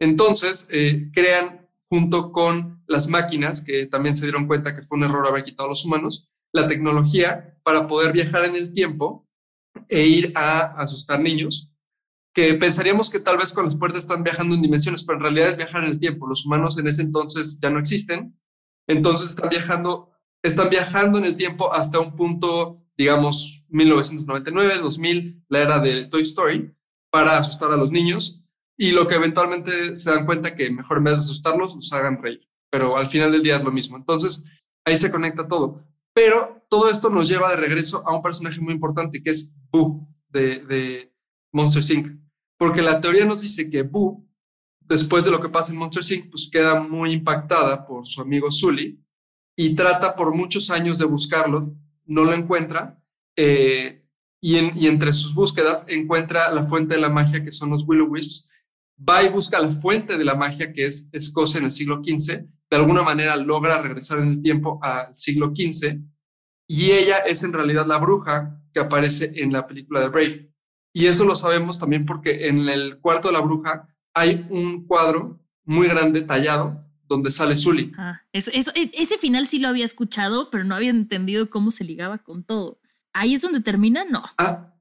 Entonces, 0.00 0.66
eh, 0.72 1.10
crean 1.12 1.68
junto 1.90 2.32
con 2.32 2.82
las 2.86 3.08
máquinas, 3.08 3.62
que 3.62 3.86
también 3.86 4.14
se 4.14 4.24
dieron 4.24 4.46
cuenta 4.46 4.74
que 4.74 4.82
fue 4.82 4.96
un 4.96 5.04
error 5.04 5.26
haber 5.28 5.44
quitado 5.44 5.66
a 5.66 5.72
los 5.72 5.84
humanos, 5.84 6.30
la 6.52 6.66
tecnología 6.66 7.58
para 7.62 7.86
poder 7.86 8.12
viajar 8.12 8.46
en 8.46 8.56
el 8.56 8.72
tiempo 8.72 9.27
e 9.88 10.06
ir 10.06 10.32
a 10.34 10.74
asustar 10.80 11.20
niños, 11.20 11.72
que 12.34 12.54
pensaríamos 12.54 13.10
que 13.10 13.20
tal 13.20 13.38
vez 13.38 13.52
con 13.52 13.64
las 13.64 13.74
puertas 13.74 14.00
están 14.00 14.22
viajando 14.22 14.54
en 14.54 14.62
dimensiones, 14.62 15.02
pero 15.02 15.18
en 15.18 15.22
realidad 15.22 15.48
es 15.48 15.56
viajar 15.56 15.84
en 15.84 15.90
el 15.90 15.98
tiempo. 15.98 16.26
Los 16.26 16.46
humanos 16.46 16.78
en 16.78 16.86
ese 16.86 17.02
entonces 17.02 17.58
ya 17.60 17.70
no 17.70 17.78
existen, 17.78 18.38
entonces 18.86 19.30
están 19.30 19.48
viajando, 19.48 20.12
están 20.42 20.70
viajando 20.70 21.18
en 21.18 21.24
el 21.24 21.36
tiempo 21.36 21.72
hasta 21.72 22.00
un 22.00 22.14
punto, 22.14 22.84
digamos, 22.96 23.64
1999, 23.68 24.78
2000, 24.78 25.44
la 25.48 25.58
era 25.60 25.78
de 25.80 26.06
Toy 26.06 26.22
Story, 26.22 26.74
para 27.10 27.38
asustar 27.38 27.72
a 27.72 27.76
los 27.76 27.90
niños 27.90 28.44
y 28.76 28.92
lo 28.92 29.08
que 29.08 29.16
eventualmente 29.16 29.96
se 29.96 30.10
dan 30.10 30.24
cuenta 30.24 30.54
que 30.54 30.70
mejor 30.70 30.98
en 30.98 31.04
vez 31.04 31.14
de 31.14 31.20
asustarlos, 31.20 31.74
los 31.74 31.92
hagan 31.92 32.22
reír. 32.22 32.48
Pero 32.70 32.96
al 32.96 33.08
final 33.08 33.32
del 33.32 33.42
día 33.42 33.56
es 33.56 33.64
lo 33.64 33.72
mismo. 33.72 33.96
Entonces, 33.96 34.44
ahí 34.84 34.96
se 34.96 35.10
conecta 35.10 35.48
todo. 35.48 35.84
Pero 36.18 36.66
todo 36.68 36.90
esto 36.90 37.10
nos 37.10 37.28
lleva 37.28 37.48
de 37.50 37.58
regreso 37.58 38.02
a 38.04 38.12
un 38.12 38.20
personaje 38.20 38.60
muy 38.60 38.74
importante 38.74 39.22
que 39.22 39.30
es 39.30 39.54
Boo 39.70 40.04
de, 40.28 41.12
Monster 41.52 41.96
Inc. 41.96 42.08
Porque 42.58 42.82
la 42.82 43.00
teoría 43.00 43.24
nos 43.24 43.40
dice 43.40 43.70
que 43.70 43.82
Boo, 43.82 44.28
después 44.80 45.24
de 45.24 45.30
lo 45.30 45.40
que 45.40 45.48
pasa 45.48 45.70
en 45.70 45.78
Monster 45.78 46.02
Inc., 46.18 46.28
pues 46.28 46.48
queda 46.50 46.80
muy 46.80 47.12
impactada 47.12 47.86
por 47.86 48.04
su 48.04 48.20
amigo 48.20 48.50
Sully 48.50 49.00
y 49.56 49.76
trata 49.76 50.16
por 50.16 50.34
muchos 50.34 50.72
años 50.72 50.98
de 50.98 51.04
buscarlo, 51.04 51.76
no 52.04 52.24
lo 52.24 52.32
encuentra. 52.32 53.00
Eh, 53.36 54.04
y, 54.40 54.56
y, 54.56 54.88
entre 54.88 55.12
sus 55.12 55.32
búsquedas 55.32 55.86
encuentra 55.86 56.50
la 56.50 56.64
fuente 56.64 56.96
de 56.96 57.00
la 57.00 57.10
magia 57.10 57.44
que 57.44 57.52
son 57.52 57.70
los 57.70 57.84
Willow 57.86 58.08
Wisps 58.08 58.50
va 59.08 59.22
y 59.22 59.28
busca 59.28 59.60
la 59.60 59.70
fuente 59.70 60.18
de 60.18 60.24
la 60.24 60.34
magia 60.34 60.72
que 60.72 60.84
es 60.84 61.08
Escocia 61.12 61.58
en 61.58 61.66
el 61.66 61.70
siglo 61.70 62.02
XV, 62.02 62.44
de 62.70 62.76
alguna 62.76 63.02
manera 63.02 63.36
logra 63.36 63.80
regresar 63.80 64.18
en 64.18 64.28
el 64.28 64.42
tiempo 64.42 64.78
al 64.82 65.14
siglo 65.14 65.52
XV 65.54 65.98
y 66.66 66.90
ella 66.90 67.18
es 67.18 67.42
en 67.44 67.52
realidad 67.52 67.86
la 67.86 67.98
bruja 67.98 68.60
que 68.72 68.80
aparece 68.80 69.32
en 69.36 69.52
la 69.52 69.66
película 69.66 70.00
de 70.00 70.08
Brave. 70.08 70.52
Y 70.92 71.06
eso 71.06 71.24
lo 71.24 71.34
sabemos 71.34 71.78
también 71.78 72.04
porque 72.04 72.48
en 72.48 72.68
el 72.68 73.00
cuarto 73.00 73.28
de 73.28 73.34
la 73.34 73.40
bruja 73.40 73.88
hay 74.14 74.46
un 74.50 74.86
cuadro 74.86 75.40
muy 75.64 75.88
grande 75.88 76.22
tallado 76.22 76.84
donde 77.06 77.30
sale 77.30 77.56
Sully. 77.56 77.92
Ah, 77.96 78.20
eso, 78.32 78.50
e, 78.74 78.90
ese 78.92 79.16
final 79.16 79.46
sí 79.46 79.58
lo 79.58 79.68
había 79.68 79.84
escuchado, 79.84 80.50
pero 80.50 80.64
no 80.64 80.74
había 80.74 80.90
entendido 80.90 81.48
cómo 81.48 81.70
se 81.70 81.84
ligaba 81.84 82.18
con 82.18 82.44
todo. 82.44 82.80
Ahí 83.14 83.34
es 83.34 83.40
donde 83.40 83.60
termina, 83.60 84.04
no. 84.04 84.24
Ah, 84.36 84.74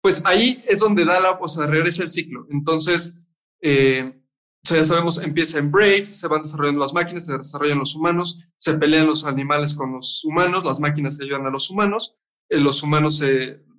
pues 0.00 0.24
ahí 0.24 0.64
es 0.66 0.80
donde 0.80 1.04
da 1.04 1.20
la, 1.20 1.32
o 1.32 1.48
sea, 1.48 1.66
regresa 1.66 2.02
el 2.02 2.08
ciclo. 2.08 2.46
Entonces, 2.50 3.22
eh, 3.60 4.19
ya 4.74 4.84
sabemos, 4.84 5.18
empieza 5.18 5.58
en 5.58 5.70
Brave, 5.70 6.04
se 6.04 6.28
van 6.28 6.42
desarrollando 6.42 6.80
las 6.80 6.92
máquinas, 6.92 7.26
se 7.26 7.36
desarrollan 7.36 7.78
los 7.78 7.94
humanos, 7.94 8.40
se 8.56 8.74
pelean 8.74 9.06
los 9.06 9.24
animales 9.24 9.74
con 9.74 9.92
los 9.92 10.24
humanos, 10.24 10.64
las 10.64 10.80
máquinas 10.80 11.20
ayudan 11.20 11.46
a 11.46 11.50
los 11.50 11.70
humanos, 11.70 12.20
eh, 12.48 12.58
los 12.58 12.82
humanos, 12.82 13.22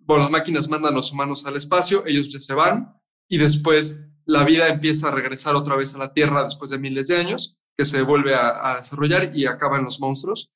bueno, 0.05 0.23
las 0.23 0.31
máquinas 0.31 0.69
mandan 0.69 0.93
a 0.93 0.95
los 0.95 1.11
humanos 1.11 1.45
al 1.45 1.55
espacio, 1.55 2.05
ellos 2.05 2.31
ya 2.31 2.39
se 2.39 2.53
van 2.53 2.95
y 3.29 3.37
después 3.37 4.07
la 4.25 4.43
vida 4.43 4.67
empieza 4.67 5.07
a 5.07 5.11
regresar 5.11 5.55
otra 5.55 5.75
vez 5.75 5.95
a 5.95 5.99
la 5.99 6.13
Tierra 6.13 6.43
después 6.43 6.71
de 6.71 6.79
miles 6.79 7.07
de 7.07 7.17
años, 7.17 7.57
que 7.77 7.85
se 7.85 8.01
vuelve 8.01 8.35
a, 8.35 8.75
desarrollar 8.77 9.35
y 9.35 9.45
acaban 9.45 9.83
los 9.83 9.99
monstruos 9.99 10.51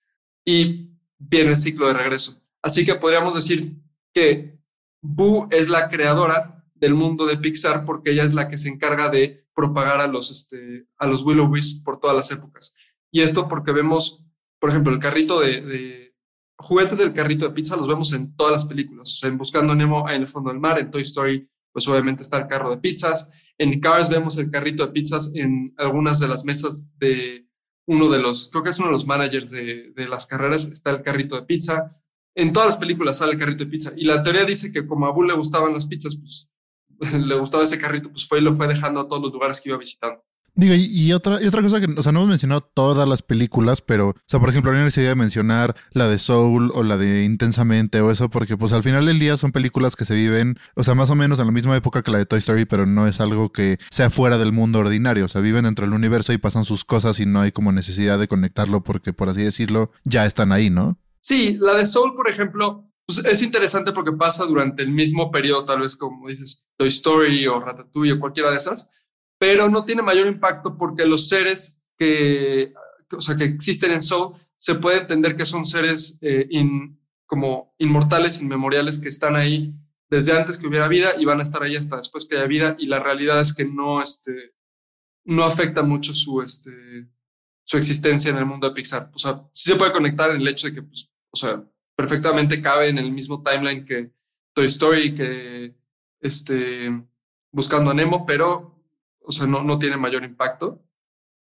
y 0.46 0.92
viene 1.18 1.51
el 1.51 1.56
ciclo 1.56 1.88
de 1.88 1.94
regreso. 1.94 2.42
Así 2.62 2.86
que 2.86 2.96
podríamos 2.96 3.36
decir 3.36 3.77
que 4.13 4.60
Boo 5.01 5.48
es 5.51 5.70
la 5.70 5.89
creadora 5.89 6.54
del 6.75 6.94
mundo 6.94 7.25
de 7.25 7.38
Pixar 7.38 7.86
porque 7.86 8.12
ella 8.12 8.24
es 8.24 8.34
la 8.34 8.48
que 8.48 8.58
se 8.58 8.70
encarga 8.70 9.10
de 9.10 9.48
propagar 9.55 10.01
a 10.01 10.08
los, 10.08 10.29
este, 10.29 10.86
a 10.98 11.08
los 11.08 11.24
Willow 11.24 11.48
Wisps 11.48 11.82
por 11.84 12.00
todas 12.00 12.15
las 12.15 12.29
épocas. 12.32 12.75
Y 13.12 13.22
esto 13.22 13.48
porque 13.48 13.72
vemos, 13.72 14.24
por 14.59 14.70
ejemplo, 14.70 14.92
el 14.92 15.00
carrito 15.00 15.40
de, 15.40 16.14
juguetes 16.57 17.00
del 17.00 17.14
carrito 17.14 17.48
de 17.48 17.53
pizza 17.53 17.77
los 17.77 17.88
vemos 17.88 18.11
en 18.14 18.35
todas 18.35 18.51
las 18.51 18.66
películas. 18.66 19.11
O 19.11 19.16
sea, 19.16 19.29
en 19.29 19.38
Buscando 19.38 19.74
Nemo 19.74 20.09
en 20.09 20.22
el 20.22 20.27
fondo 20.27 20.51
del 20.51 20.59
mar, 20.59 20.77
en 20.79 20.92
Toy 20.92 21.01
Story, 21.03 21.50
pues 21.72 21.88
obviamente 21.88 22.22
está 22.22 22.38
el 22.38 22.48
carro 22.48 22.70
de 22.70 22.77
pizzas. 22.77 23.31
En 23.57 23.79
Cars 23.79 24.09
vemos 24.09 24.38
el 24.38 24.51
carrito 24.51 24.85
de 24.85 24.92
pizzas 24.92 25.31
en 25.33 25.74
algunas 25.77 26.20
de 26.20 26.27
las 26.27 26.44
mesas 26.44 26.88
de 26.98 27.48
uno 27.88 28.09
de 28.09 28.20
los, 28.20 28.50
creo 28.50 28.64
que 28.64 28.72
es 28.72 28.79
uno 28.79 28.88
de 28.88 28.94
los 28.94 29.05
managers 29.05 29.51
de, 29.51 29.94
de 29.94 30.07
las 30.07 30.25
carreras, 30.25 30.68
está 30.68 30.90
el 30.90 31.01
carrito 31.01 31.35
de 31.35 31.44
pizza. 31.44 31.90
En 32.35 32.51
todas 32.51 32.68
las 32.68 32.77
películas 32.77 33.20
sale 33.20 33.33
el 33.33 33.40
carrito 33.40 33.64
de 33.64 33.70
pizza. 33.70 33.94
Y 33.96 34.03
la 34.03 34.22
teoría 34.24 34.44
dice 34.44 34.74
que 34.74 34.85
como 34.85 35.05
a 35.05 35.11
Boo 35.11 35.24
le 35.24 35.35
gustaban 35.35 35.74
las 35.74 35.85
pizzas, 35.85 36.18
pues 36.18 36.50
le 37.20 37.36
gustaba 37.36 37.64
ese 37.64 37.79
carrito, 37.79 38.12
pues 38.12 38.27
fue 38.27 38.40
y 38.40 38.42
lo 38.42 38.55
fue 38.55 38.68
dejando 38.68 39.01
a 39.01 39.08
todos 39.08 39.22
los 39.22 39.31
lugares 39.31 39.62
que 39.62 39.70
iba 39.70 39.77
visitando. 39.77 40.22
Digo, 40.58 40.74
y, 40.74 41.12
otra, 41.12 41.44
y 41.44 41.48
otra 41.48 41.62
cosa 41.62 41.81
que, 41.81 41.88
o 41.98 42.01
sea, 42.01 42.14
no 42.14 42.20
hemos 42.20 42.29
mencionado 42.29 42.62
todas 42.62 43.05
las 43.10 43.22
películas, 43.22 43.81
pero, 43.81 44.10
o 44.10 44.16
sea, 44.25 44.40
por 44.40 44.50
ejemplo, 44.50 44.72
no 44.72 44.81
necesidad 44.81 45.10
de 45.10 45.16
mencionar 45.16 45.75
la 45.92 46.08
de 46.08 46.18
Soul 46.18 46.72
o 46.74 46.81
la 46.81 46.96
de 46.96 47.25
Intensamente 47.25 48.00
o 48.00 48.10
eso, 48.10 48.29
porque 48.29 48.55
pues 48.55 48.72
al 48.72 48.81
final 48.81 49.05
del 49.05 49.20
día 49.20 49.36
son 49.36 49.51
películas 49.51 49.98
que 49.98 50.05
se 50.05 50.16
viven, 50.16 50.58
o 50.75 50.86
sea, 50.86 50.96
más 50.96 51.10
o 51.10 51.16
menos 51.16 51.40
en 51.40 51.48
la 51.48 51.51
misma 51.51 51.75
época 51.75 52.03
que 52.03 52.12
la 52.12 52.20
de 52.20 52.25
Toy 52.25 52.40
Story, 52.40 52.64
pero 52.64 52.86
no 52.86 53.05
es 53.05 53.20
algo 53.20 53.51
que 53.51 53.79
sea 53.92 54.10
fuera 54.10 54.38
del 54.38 54.53
mundo 54.53 54.79
ordinario, 54.79 55.25
o 55.25 55.27
sea, 55.27 55.42
viven 55.42 55.66
dentro 55.66 55.86
del 55.86 55.94
universo 55.94 56.31
y 56.31 56.38
pasan 56.38 56.64
sus 56.64 56.86
cosas 56.86 57.20
y 57.20 57.25
no 57.25 57.42
hay 57.42 57.51
como 57.51 57.74
necesidad 57.74 58.18
de 58.18 58.29
conectarlo 58.29 58.81
porque, 58.81 59.12
por 59.12 59.27
así 59.27 59.44
decirlo, 59.44 59.92
ya 60.05 60.25
están 60.25 60.53
ahí, 60.53 60.70
¿no? 60.70 60.98
Sí, 61.20 61.58
la 61.60 61.74
de 61.74 61.86
Soul, 61.86 62.16
por 62.16 62.29
ejemplo, 62.29 62.90
pues 63.05 63.25
es 63.25 63.42
interesante 63.42 63.92
porque 63.92 64.14
pasa 64.14 64.46
durante 64.46 64.84
el 64.84 64.92
mismo 64.92 65.31
periodo, 65.31 65.66
tal 65.66 65.81
vez 65.81 65.98
como 65.98 66.29
dices, 66.29 66.65
Toy 66.77 66.90
Story 66.90 67.48
o 67.48 67.59
Ratatouille 67.59 68.14
o 68.14 68.20
cualquiera 68.20 68.51
de 68.51 68.57
esas, 68.57 68.92
pero 69.38 69.70
no 69.70 69.85
tiene 69.85 70.01
mayor 70.01 70.27
impacto 70.27 70.77
porque 70.77 71.05
los 71.05 71.27
seres 71.27 71.83
que, 71.98 72.74
o 73.16 73.22
sea, 73.22 73.35
que 73.35 73.46
existen 73.46 73.92
en 73.92 74.01
Soul 74.01 74.33
se 74.57 74.75
puede 74.75 75.00
entender 75.00 75.35
que 75.35 75.46
son 75.46 75.66
seres 75.66 76.18
eh, 76.22 76.48
como 77.25 77.75
inmortales, 77.77 78.42
inmemoriales, 78.42 79.00
que 79.00 79.09
están 79.09 79.35
ahí 79.35 79.74
desde 80.09 80.38
antes 80.38 80.57
que 80.57 80.68
hubiera 80.68 80.88
vida 80.88 81.14
y 81.18 81.25
van 81.25 81.40
a 81.40 81.44
estar 81.44 81.64
ahí 81.64 81.75
hasta 81.75 81.98
después 81.98 82.25
que 82.25 82.38
haya 82.38 82.48
vida 82.48 82.75
y 82.77 82.85
la 82.85 83.00
realidad 83.00 83.42
es 83.42 83.53
que 83.53 83.66
no, 83.66 84.01
este, 84.01 84.53
no 85.25 85.44
afecta 85.44 85.83
mucho 85.83 86.14
su, 86.14 86.42
este, 86.42 87.07
su 87.64 87.77
existencia 87.77 88.31
en 88.31 88.38
el 88.38 88.46
mundo 88.46 88.68
de 88.70 88.75
Pixar. 88.75 89.11
O 89.14 89.20
sea, 89.20 89.44
sí 89.51 89.72
se 89.72 89.75
puede 89.75 89.92
conectar 89.92 90.31
en 90.31 90.38
el 90.38 90.48
hecho 90.48 90.68
de 90.68 90.75
que, 90.75 90.83
pues, 90.83 91.11
o 91.31 91.38
sea, 91.38 91.64
perfectamente 91.96 92.61
cabe 92.61 92.90
en 92.90 92.98
el 92.98 93.11
mismo 93.11 93.42
timeline 93.42 93.83
que 93.83 94.11
Toy 94.53 94.68
Story, 94.68 95.14
que 95.14 95.75
este, 96.22 96.90
Buscando 97.51 97.92
a 97.92 97.94
Nemo, 97.94 98.25
pero, 98.25 98.84
o 99.20 99.32
sea, 99.32 99.48
no, 99.48 99.64
no 99.64 99.80
tiene 99.80 99.98
mayor 99.98 100.24
impacto. 100.24 100.84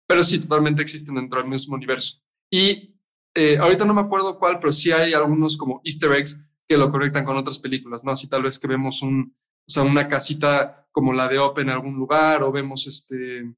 Pero 0.06 0.22
sí, 0.22 0.38
totalmente 0.38 0.82
existen 0.82 1.14
dentro 1.14 1.40
del 1.40 1.48
mismo 1.48 1.74
universo. 1.74 2.20
Y 2.50 2.94
eh, 3.34 3.56
ahorita 3.58 3.84
no 3.84 3.94
me 3.94 4.02
acuerdo 4.02 4.38
cuál, 4.38 4.60
pero 4.60 4.72
sí 4.72 4.92
hay 4.92 5.14
algunos 5.14 5.56
como 5.56 5.80
easter 5.82 6.12
eggs 6.12 6.46
que 6.68 6.76
lo 6.76 6.90
conectan 6.90 7.24
con 7.24 7.36
otras 7.36 7.58
películas, 7.58 8.04
¿no? 8.04 8.12
Así 8.12 8.28
tal 8.28 8.42
vez 8.42 8.58
que 8.58 8.68
vemos 8.68 9.02
un, 9.02 9.34
o 9.66 9.70
sea, 9.70 9.82
una 9.82 10.08
casita 10.08 10.86
como 10.92 11.12
la 11.12 11.26
de 11.26 11.38
Open 11.38 11.68
en 11.68 11.74
algún 11.74 11.96
lugar, 11.96 12.42
o 12.42 12.52
vemos 12.52 12.86
este, 12.86 13.54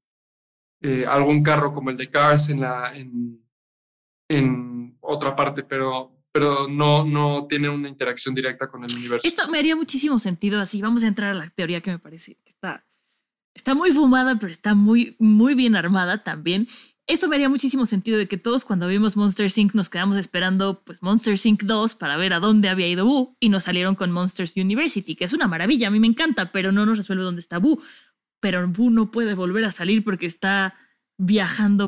eh, 0.81 1.05
algún 1.05 1.43
carro 1.43 1.73
como 1.73 1.89
el 1.89 1.97
de 1.97 2.09
Cars 2.09 2.49
en, 2.49 2.61
la, 2.61 2.95
en, 2.95 3.45
en 4.29 4.97
otra 5.01 5.35
parte, 5.35 5.63
pero 5.63 6.16
pero 6.37 6.67
no, 6.67 7.03
no 7.03 7.47
tiene 7.49 7.67
una 7.67 7.89
interacción 7.89 8.35
directa 8.35 8.67
con 8.67 8.83
el 8.83 8.93
universo. 8.93 9.27
Esto 9.27 9.49
me 9.49 9.57
haría 9.57 9.75
muchísimo 9.75 10.19
sentido 10.19 10.61
así. 10.61 10.83
Vamos 10.83 11.03
a 11.03 11.07
entrar 11.07 11.31
a 11.31 11.33
la 11.33 11.49
teoría 11.49 11.81
que 11.81 11.89
me 11.89 11.97
parece 11.97 12.35
que 12.35 12.51
está, 12.51 12.85
está 13.55 13.73
muy 13.73 13.91
fumada, 13.91 14.37
pero 14.37 14.51
está 14.51 14.75
muy, 14.75 15.15
muy 15.17 15.55
bien 15.55 15.75
armada 15.75 16.23
también. 16.23 16.67
Eso 17.07 17.27
me 17.27 17.37
haría 17.37 17.49
muchísimo 17.49 17.87
sentido 17.87 18.19
de 18.19 18.27
que 18.27 18.37
todos 18.37 18.65
cuando 18.65 18.87
vimos 18.87 19.17
Monster 19.17 19.51
Inc. 19.55 19.73
nos 19.73 19.89
quedamos 19.89 20.15
esperando 20.17 20.83
pues 20.83 21.01
Monster 21.01 21.35
Inc. 21.43 21.63
2 21.63 21.95
para 21.95 22.17
ver 22.17 22.33
a 22.33 22.39
dónde 22.39 22.69
había 22.69 22.87
ido 22.87 23.07
Boo 23.07 23.35
y 23.39 23.49
nos 23.49 23.63
salieron 23.63 23.95
con 23.95 24.11
Monsters 24.11 24.55
University, 24.57 25.15
que 25.15 25.25
es 25.25 25.33
una 25.33 25.47
maravilla, 25.47 25.87
a 25.87 25.91
mí 25.91 25.99
me 25.99 26.05
encanta, 26.05 26.51
pero 26.51 26.71
no 26.71 26.85
nos 26.85 26.99
resuelve 26.99 27.23
dónde 27.23 27.41
está 27.41 27.57
Boo. 27.57 27.81
Pero 28.39 28.67
Boo 28.67 28.91
no 28.91 29.09
puede 29.09 29.33
volver 29.33 29.65
a 29.65 29.71
salir 29.71 30.03
porque 30.03 30.27
está 30.27 30.75
viajando 31.17 31.87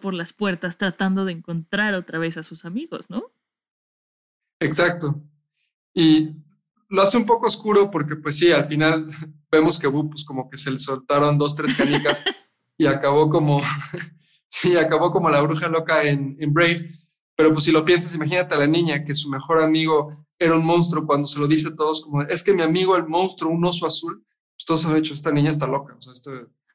Por 0.00 0.14
las 0.14 0.32
puertas 0.32 0.78
tratando 0.78 1.24
de 1.24 1.32
encontrar 1.32 1.94
otra 1.94 2.18
vez 2.18 2.36
a 2.36 2.42
sus 2.42 2.64
amigos, 2.64 3.10
¿no? 3.10 3.32
Exacto. 4.60 5.22
Y 5.94 6.30
lo 6.88 7.02
hace 7.02 7.16
un 7.16 7.26
poco 7.26 7.46
oscuro 7.46 7.90
porque, 7.90 8.16
pues 8.16 8.38
sí, 8.38 8.52
al 8.52 8.66
final 8.66 9.08
vemos 9.50 9.78
que 9.78 9.86
Boo, 9.86 10.10
pues 10.10 10.24
como 10.24 10.50
que 10.50 10.56
se 10.56 10.70
le 10.70 10.78
soltaron 10.78 11.38
dos, 11.38 11.54
tres 11.54 11.74
canicas 11.74 12.24
y 12.78 12.86
acabó 12.86 13.30
como, 13.30 13.60
sí, 14.48 14.76
acabó 14.76 15.10
como 15.10 15.30
la 15.30 15.40
bruja 15.40 15.68
loca 15.68 16.02
en, 16.04 16.36
en 16.40 16.52
Brave. 16.52 16.88
Pero 17.36 17.52
pues 17.52 17.64
si 17.64 17.72
lo 17.72 17.84
piensas, 17.84 18.14
imagínate 18.14 18.54
a 18.54 18.58
la 18.58 18.66
niña 18.66 19.04
que 19.04 19.14
su 19.14 19.30
mejor 19.30 19.62
amigo 19.62 20.26
era 20.38 20.54
un 20.54 20.64
monstruo 20.64 21.06
cuando 21.06 21.26
se 21.26 21.38
lo 21.38 21.46
dice 21.46 21.68
a 21.68 21.76
todos 21.76 22.02
como, 22.02 22.22
es 22.22 22.42
que 22.42 22.52
mi 22.52 22.62
amigo 22.62 22.96
el 22.96 23.06
monstruo, 23.06 23.52
un 23.52 23.64
oso 23.64 23.86
azul, 23.86 24.24
pues 24.56 24.64
todos 24.66 24.84
han 24.86 24.96
hecho, 24.96 25.14
esta 25.14 25.30
niña 25.30 25.50
está 25.50 25.66
loca. 25.66 25.94
O 25.96 26.00
sea, 26.00 26.12
este, 26.12 26.30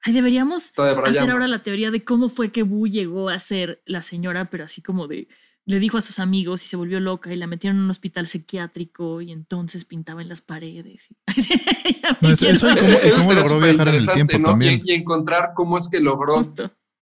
Ay, 0.06 0.14
deberíamos 0.14 0.72
hacer 0.78 1.32
ahora 1.32 1.48
la 1.48 1.64
teoría 1.64 1.90
de 1.90 2.04
cómo 2.04 2.30
fue 2.30 2.52
que 2.52 2.62
Boo 2.62 2.86
llegó 2.86 3.30
a 3.30 3.40
ser 3.40 3.82
la 3.88 4.04
señora, 4.04 4.52
pero 4.52 4.66
así 4.66 4.84
como 4.84 5.08
de, 5.08 5.28
le 5.66 5.80
dijo 5.80 5.98
a 5.98 6.02
sus 6.02 6.20
amigos 6.20 6.64
y 6.64 6.68
se 6.68 6.78
volvió 6.78 7.00
loca 7.00 7.34
y 7.34 7.36
la 7.36 7.48
metieron 7.48 7.78
en 7.78 7.86
un 7.86 7.90
hospital 7.90 8.28
psiquiátrico 8.28 9.22
y 9.22 9.32
entonces 9.32 9.84
pintaba 9.84 10.22
en 10.22 10.30
las 10.30 10.42
paredes. 10.42 11.10
no, 12.22 12.30
eso, 12.30 12.48
eso 12.48 12.72
y 12.72 12.76
cómo, 12.76 12.98
cómo 13.18 13.34
logró 13.34 13.60
viajar 13.60 13.88
en 13.88 13.96
el 13.96 14.08
tiempo 14.08 14.38
¿no? 14.38 14.46
también. 14.52 14.82
Y, 14.86 14.92
y, 14.92 14.94
encontrar 14.94 15.54
cómo 15.56 15.76
es 15.76 15.90
que 15.90 16.00
logró 16.00 16.40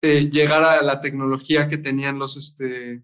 eh, 0.02 0.28
llegar 0.32 0.63
a 0.63 0.82
la 0.82 0.99
tecnología 0.99 1.67
que 1.67 1.78
tenían 1.78 2.17
los, 2.17 2.38
este, 2.38 3.04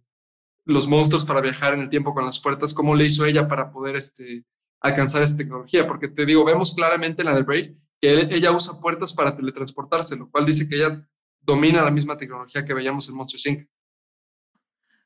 los 0.65 0.88
monstruos 0.88 1.28
para 1.28 1.41
viajar 1.41 1.76
en 1.76 1.82
el 1.82 1.89
tiempo 1.91 2.15
con 2.15 2.26
las 2.26 2.39
puertas, 2.39 2.74
cómo 2.74 2.95
le 2.95 3.06
hizo 3.06 3.24
ella 3.24 3.48
para 3.48 3.71
poder 3.71 3.98
este, 3.98 4.45
alcanzar 4.86 5.24
esa 5.24 5.38
tecnología. 5.38 5.88
Porque 5.88 6.08
te 6.08 6.26
digo, 6.26 6.45
vemos 6.45 6.74
claramente 6.76 7.21
en 7.21 7.28
la 7.28 7.36
de 7.36 7.43
Brave 7.43 7.76
que 8.02 8.28
ella 8.32 8.52
usa 8.52 8.80
puertas 8.80 9.13
para 9.13 9.36
teletransportarse, 9.36 10.15
lo 10.15 10.30
cual 10.30 10.45
dice 10.45 10.67
que 10.67 10.76
ella 10.76 11.08
domina 11.41 11.84
la 11.84 11.91
misma 11.91 12.17
tecnología 12.17 12.65
que 12.65 12.74
veíamos 12.74 13.08
en 13.10 13.15
Monsters 13.15 13.45
Inc. 13.48 13.67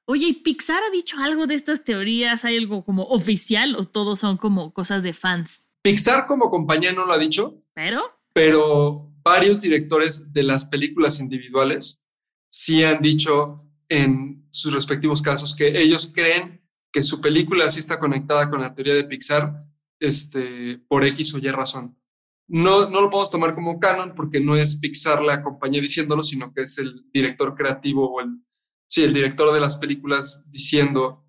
Oye, 0.06 0.26
¿y 0.28 0.34
Pixar 0.34 0.82
ha 0.82 0.90
dicho 0.90 1.18
algo 1.20 1.46
de 1.46 1.54
estas 1.54 1.84
teorías? 1.84 2.44
¿Hay 2.44 2.58
algo 2.58 2.84
como 2.84 3.04
oficial 3.04 3.76
o 3.76 3.86
todos 3.86 4.20
son 4.20 4.38
como 4.38 4.74
cosas 4.74 5.04
de 5.04 5.14
fans? 5.14 5.70
Pixar 5.84 6.26
como 6.26 6.50
compañía 6.50 6.92
no 6.94 7.06
lo 7.06 7.14
ha 7.14 7.20
dicho. 7.20 7.62
¿Pero? 7.76 8.20
Pero 8.34 9.12
varios 9.24 9.62
directores 9.62 10.34
de 10.34 10.44
las 10.44 10.66
películas 10.66 11.20
individuales 11.20 12.04
sí 12.50 12.84
han 12.84 13.02
dicho 13.02 13.64
en 13.88 14.48
sus 14.52 14.74
respectivos 14.74 15.22
casos 15.22 15.56
que 15.56 15.80
ellos 15.80 16.12
creen 16.14 16.60
que 16.92 17.04
su 17.04 17.22
película 17.22 17.70
sí 17.70 17.80
está 17.80 18.00
conectada 18.00 18.50
con 18.50 18.62
la 18.62 18.74
teoría 18.74 18.96
de 18.96 19.04
Pixar 19.04 19.69
este, 20.00 20.80
por 20.88 21.04
X 21.06 21.34
o 21.36 21.40
Y 21.40 21.50
razón. 21.50 21.98
No, 22.48 22.90
no 22.90 23.02
lo 23.02 23.10
podemos 23.10 23.30
tomar 23.30 23.54
como 23.54 23.80
canon 23.80 24.16
porque 24.16 24.40
no 24.40 24.56
es 24.56 24.78
Pixar 24.78 25.22
la 25.22 25.44
compañía 25.44 25.82
diciéndolo, 25.82 26.24
sino 26.24 26.52
que 26.54 26.62
es 26.62 26.78
el 26.80 27.06
director 27.14 27.54
creativo 27.56 28.12
o 28.12 28.22
el, 28.22 28.42
sí, 28.88 29.04
el 29.04 29.14
director 29.14 29.54
de 29.54 29.60
las 29.60 29.78
películas 29.78 30.50
diciendo, 30.52 31.26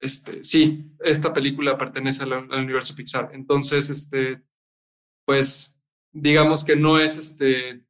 este, 0.00 0.42
sí, 0.42 0.92
esta 1.00 1.32
película 1.32 1.78
pertenece 1.78 2.24
al, 2.24 2.32
al, 2.32 2.64
universo 2.64 2.96
Pixar. 2.96 3.30
Entonces, 3.32 3.88
este, 3.88 4.42
pues, 5.24 5.78
digamos 6.12 6.64
que 6.64 6.74
no 6.74 6.98
es 6.98 7.18
este 7.18 7.84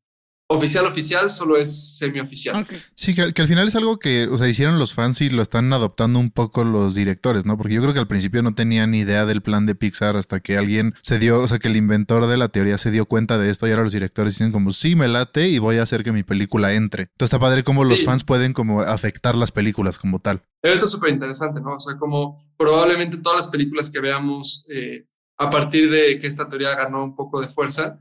oficial 0.54 0.86
oficial, 0.86 1.30
solo 1.30 1.56
es 1.56 1.96
semioficial. 1.98 2.62
Okay. 2.62 2.80
Sí, 2.94 3.14
que, 3.14 3.32
que, 3.32 3.42
al 3.42 3.48
final 3.48 3.68
es 3.68 3.76
algo 3.76 3.98
que, 3.98 4.26
o 4.28 4.36
sea, 4.38 4.48
hicieron 4.48 4.78
los 4.78 4.94
fans 4.94 5.20
y 5.20 5.30
lo 5.30 5.42
están 5.42 5.72
adoptando 5.72 6.18
un 6.18 6.30
poco 6.30 6.64
los 6.64 6.94
directores, 6.94 7.44
¿no? 7.44 7.56
Porque 7.56 7.74
yo 7.74 7.80
creo 7.82 7.92
que 7.92 8.00
al 8.00 8.06
principio 8.08 8.42
no 8.42 8.54
tenían 8.54 8.92
ni 8.92 9.00
idea 9.00 9.26
del 9.26 9.42
plan 9.42 9.66
de 9.66 9.74
Pixar 9.74 10.16
hasta 10.16 10.40
que 10.40 10.56
alguien 10.56 10.94
se 11.02 11.18
dio, 11.18 11.40
o 11.40 11.48
sea, 11.48 11.58
que 11.58 11.68
el 11.68 11.76
inventor 11.76 12.26
de 12.26 12.36
la 12.36 12.48
teoría 12.48 12.78
se 12.78 12.90
dio 12.90 13.06
cuenta 13.06 13.38
de 13.38 13.50
esto 13.50 13.66
y 13.66 13.70
ahora 13.70 13.84
los 13.84 13.92
directores 13.92 14.34
dicen 14.34 14.52
como, 14.52 14.72
sí, 14.72 14.96
me 14.96 15.08
late 15.08 15.48
y 15.48 15.58
voy 15.58 15.78
a 15.78 15.82
hacer 15.82 16.04
que 16.04 16.12
mi 16.12 16.22
película 16.22 16.72
entre. 16.74 17.02
Entonces 17.04 17.26
está 17.26 17.38
padre 17.38 17.64
cómo 17.64 17.84
los 17.84 17.98
Sí. 17.98 18.04
fans 18.04 18.24
pueden 18.24 18.52
como 18.52 18.80
afectar 18.82 19.34
las 19.34 19.52
películas 19.52 19.98
como 19.98 20.20
tal. 20.20 20.42
Esto 20.62 20.86
es 20.86 20.90
súper 20.90 21.10
interesante, 21.10 21.60
¿no? 21.60 21.70
O 21.76 21.80
sea, 21.80 21.96
como 21.98 22.42
probablemente 22.56 23.18
todas 23.18 23.38
las 23.38 23.48
películas 23.48 23.90
que 23.90 24.00
veamos 24.00 24.66
eh, 24.68 25.06
a 25.38 25.50
partir 25.50 25.90
de 25.90 26.18
que 26.18 26.26
esta 26.26 26.48
teoría 26.48 26.74
ganó 26.74 27.04
un 27.04 27.14
poco 27.16 27.40
de 27.40 27.48
fuerza, 27.48 28.00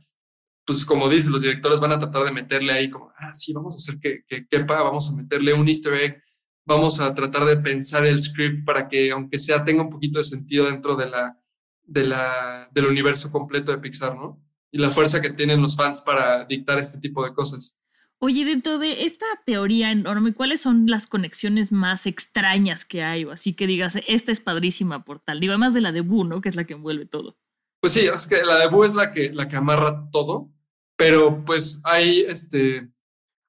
pues 0.66 0.86
como 0.86 1.10
dices, 1.10 1.30
los 1.30 1.42
directores 1.42 1.80
van 1.80 1.92
a 1.92 2.00
tratar 2.00 2.24
de 2.24 2.32
meterle 2.32 2.72
ahí 2.72 2.90
como, 2.90 3.12
ah, 3.18 3.34
sí, 3.34 3.54
vamos 3.54 3.76
a 3.76 3.78
hacer 3.78 4.00
que, 4.00 4.24
que 4.28 4.48
quepa, 4.48 4.82
vamos 4.82 5.10
a 5.10 5.16
meterle 5.16 5.54
un 5.54 5.68
easter 5.68 5.94
egg, 5.94 6.24
vamos 6.66 7.00
a 7.00 7.14
tratar 7.14 7.46
de 7.46 7.58
pensar 7.58 8.06
el 8.06 8.20
script 8.20 8.66
para 8.66 8.88
que, 8.88 9.12
aunque 9.12 9.40
sea, 9.40 9.66
tenga 9.66 9.84
un 9.84 9.90
poquito 9.90 10.20
de 10.20 10.26
sentido 10.26 10.66
dentro 10.66 10.96
de 10.96 11.10
la, 11.10 11.38
de 11.84 12.06
la, 12.06 12.70
del 12.72 12.86
universo 12.86 13.32
completo 13.32 13.72
de 13.72 13.80
Pixar, 13.80 14.16
¿no? 14.16 14.42
Y 14.72 14.80
la 14.80 14.90
fuerza 14.90 15.22
que 15.22 15.30
tienen 15.30 15.62
los 15.62 15.76
fans 15.76 16.02
para 16.02 16.46
dictar 16.46 16.80
este 16.80 16.98
tipo 16.98 17.24
de 17.24 17.34
cosas. 17.34 17.78
Oye, 18.20 18.46
dentro 18.46 18.80
de 18.80 19.06
esta 19.06 19.26
teoría 19.46 19.92
enorme, 19.92 20.34
¿cuáles 20.34 20.62
son 20.62 20.88
las 20.88 21.08
conexiones 21.08 21.72
más 21.74 22.08
extrañas 22.08 22.86
que 22.86 23.04
hay? 23.04 23.26
O 23.26 23.32
así 23.32 23.54
que 23.54 23.68
digas, 23.68 24.00
esta 24.08 24.32
es 24.32 24.40
padrísima 24.40 25.04
por 25.04 25.20
tal. 25.20 25.42
Digo, 25.42 25.52
además 25.52 25.74
de 25.74 25.82
la 25.82 25.92
de 25.92 26.02
Boo, 26.02 26.24
¿no? 26.24 26.40
Que 26.40 26.48
es 26.48 26.56
la 26.56 26.64
que 26.64 26.74
envuelve 26.74 27.06
todo. 27.06 27.38
Pues 27.82 27.92
sí, 27.92 28.08
es 28.08 28.26
que 28.26 28.42
la 28.44 28.60
de 28.60 28.70
Boo 28.70 28.86
es 28.86 28.94
la 28.94 29.12
que, 29.12 29.34
la 29.34 29.50
que 29.50 29.58
amarra 29.58 30.10
todo, 30.10 30.53
pero 30.98 31.44
pues 31.44 31.82
hay, 31.84 32.22
este, 32.22 32.90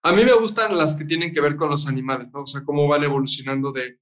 a 0.02 0.12
mí 0.12 0.24
me 0.24 0.34
gustan 0.34 0.76
las 0.76 0.96
que 0.96 1.04
tienen 1.04 1.32
que 1.32 1.40
ver 1.40 1.56
con 1.56 1.70
los 1.70 1.88
animales, 1.88 2.30
¿no? 2.32 2.42
O 2.42 2.46
sea, 2.46 2.64
cómo 2.64 2.86
van 2.88 3.04
evolucionando 3.04 3.72
de, 3.72 3.98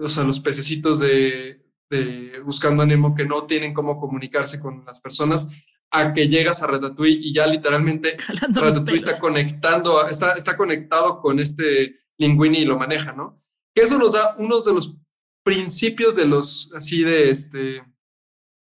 o 0.00 0.08
sea, 0.08 0.24
los 0.24 0.40
pececitos 0.40 1.00
de, 1.00 1.62
de 1.90 2.40
Buscando 2.44 2.82
a 2.82 2.86
Nemo 2.86 3.14
que 3.14 3.26
no 3.26 3.44
tienen 3.44 3.74
cómo 3.74 3.98
comunicarse 3.98 4.60
con 4.60 4.84
las 4.84 5.00
personas, 5.00 5.48
a 5.90 6.12
que 6.12 6.28
llegas 6.28 6.62
a 6.62 6.66
Ratatouille 6.66 7.18
y 7.20 7.32
ya 7.32 7.46
literalmente 7.46 8.16
Jalando 8.20 8.60
los 8.60 8.74
Ratatouille 8.74 8.98
está 8.98 9.18
conectando, 9.18 10.06
está, 10.08 10.32
está 10.32 10.56
conectado 10.56 11.20
con 11.20 11.40
este 11.40 11.96
Linguini 12.18 12.58
y 12.58 12.64
lo 12.64 12.78
maneja, 12.78 13.12
¿no? 13.12 13.42
Que 13.74 13.82
eso 13.82 13.98
nos 13.98 14.12
da 14.12 14.36
unos 14.38 14.64
de 14.64 14.74
los 14.74 14.96
principios 15.44 16.16
de 16.16 16.26
los, 16.26 16.72
así 16.74 17.04
de, 17.04 17.30
este, 17.30 17.82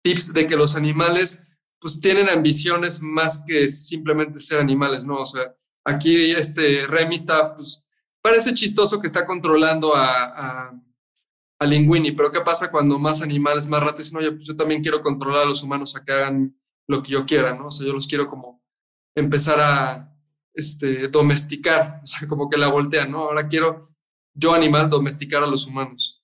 tips 0.04 0.32
de 0.32 0.46
que 0.46 0.56
los 0.56 0.76
animales 0.76 1.42
pues 1.84 2.00
tienen 2.00 2.30
ambiciones 2.30 3.02
más 3.02 3.44
que 3.46 3.68
simplemente 3.68 4.40
ser 4.40 4.58
animales, 4.58 5.04
¿no? 5.04 5.18
O 5.18 5.26
sea, 5.26 5.54
aquí 5.84 6.30
este 6.30 6.86
Remy 6.86 7.14
está, 7.14 7.54
pues, 7.54 7.86
parece 8.22 8.54
chistoso 8.54 9.02
que 9.02 9.08
está 9.08 9.26
controlando 9.26 9.94
a, 9.94 10.24
a, 10.24 10.80
a 11.58 11.66
Linguini, 11.66 12.12
pero 12.12 12.30
¿qué 12.30 12.40
pasa 12.40 12.70
cuando 12.70 12.98
más 12.98 13.20
animales, 13.20 13.66
más 13.66 13.80
ratas 13.82 13.98
dicen, 13.98 14.16
oye, 14.16 14.32
pues 14.32 14.46
yo 14.46 14.56
también 14.56 14.80
quiero 14.80 15.02
controlar 15.02 15.42
a 15.42 15.44
los 15.44 15.62
humanos 15.62 15.94
a 15.94 16.02
que 16.02 16.12
hagan 16.14 16.58
lo 16.88 17.02
que 17.02 17.12
yo 17.12 17.26
quiera, 17.26 17.54
¿no? 17.54 17.66
O 17.66 17.70
sea, 17.70 17.86
yo 17.86 17.92
los 17.92 18.06
quiero 18.06 18.30
como 18.30 18.64
empezar 19.14 19.60
a 19.60 20.10
este, 20.54 21.08
domesticar, 21.08 22.00
o 22.02 22.06
sea, 22.06 22.26
como 22.26 22.48
que 22.48 22.56
la 22.56 22.68
voltean, 22.68 23.10
¿no? 23.10 23.24
Ahora 23.24 23.46
quiero 23.46 23.90
yo 24.32 24.54
animal 24.54 24.88
domesticar 24.88 25.42
a 25.42 25.46
los 25.46 25.66
humanos. 25.66 26.23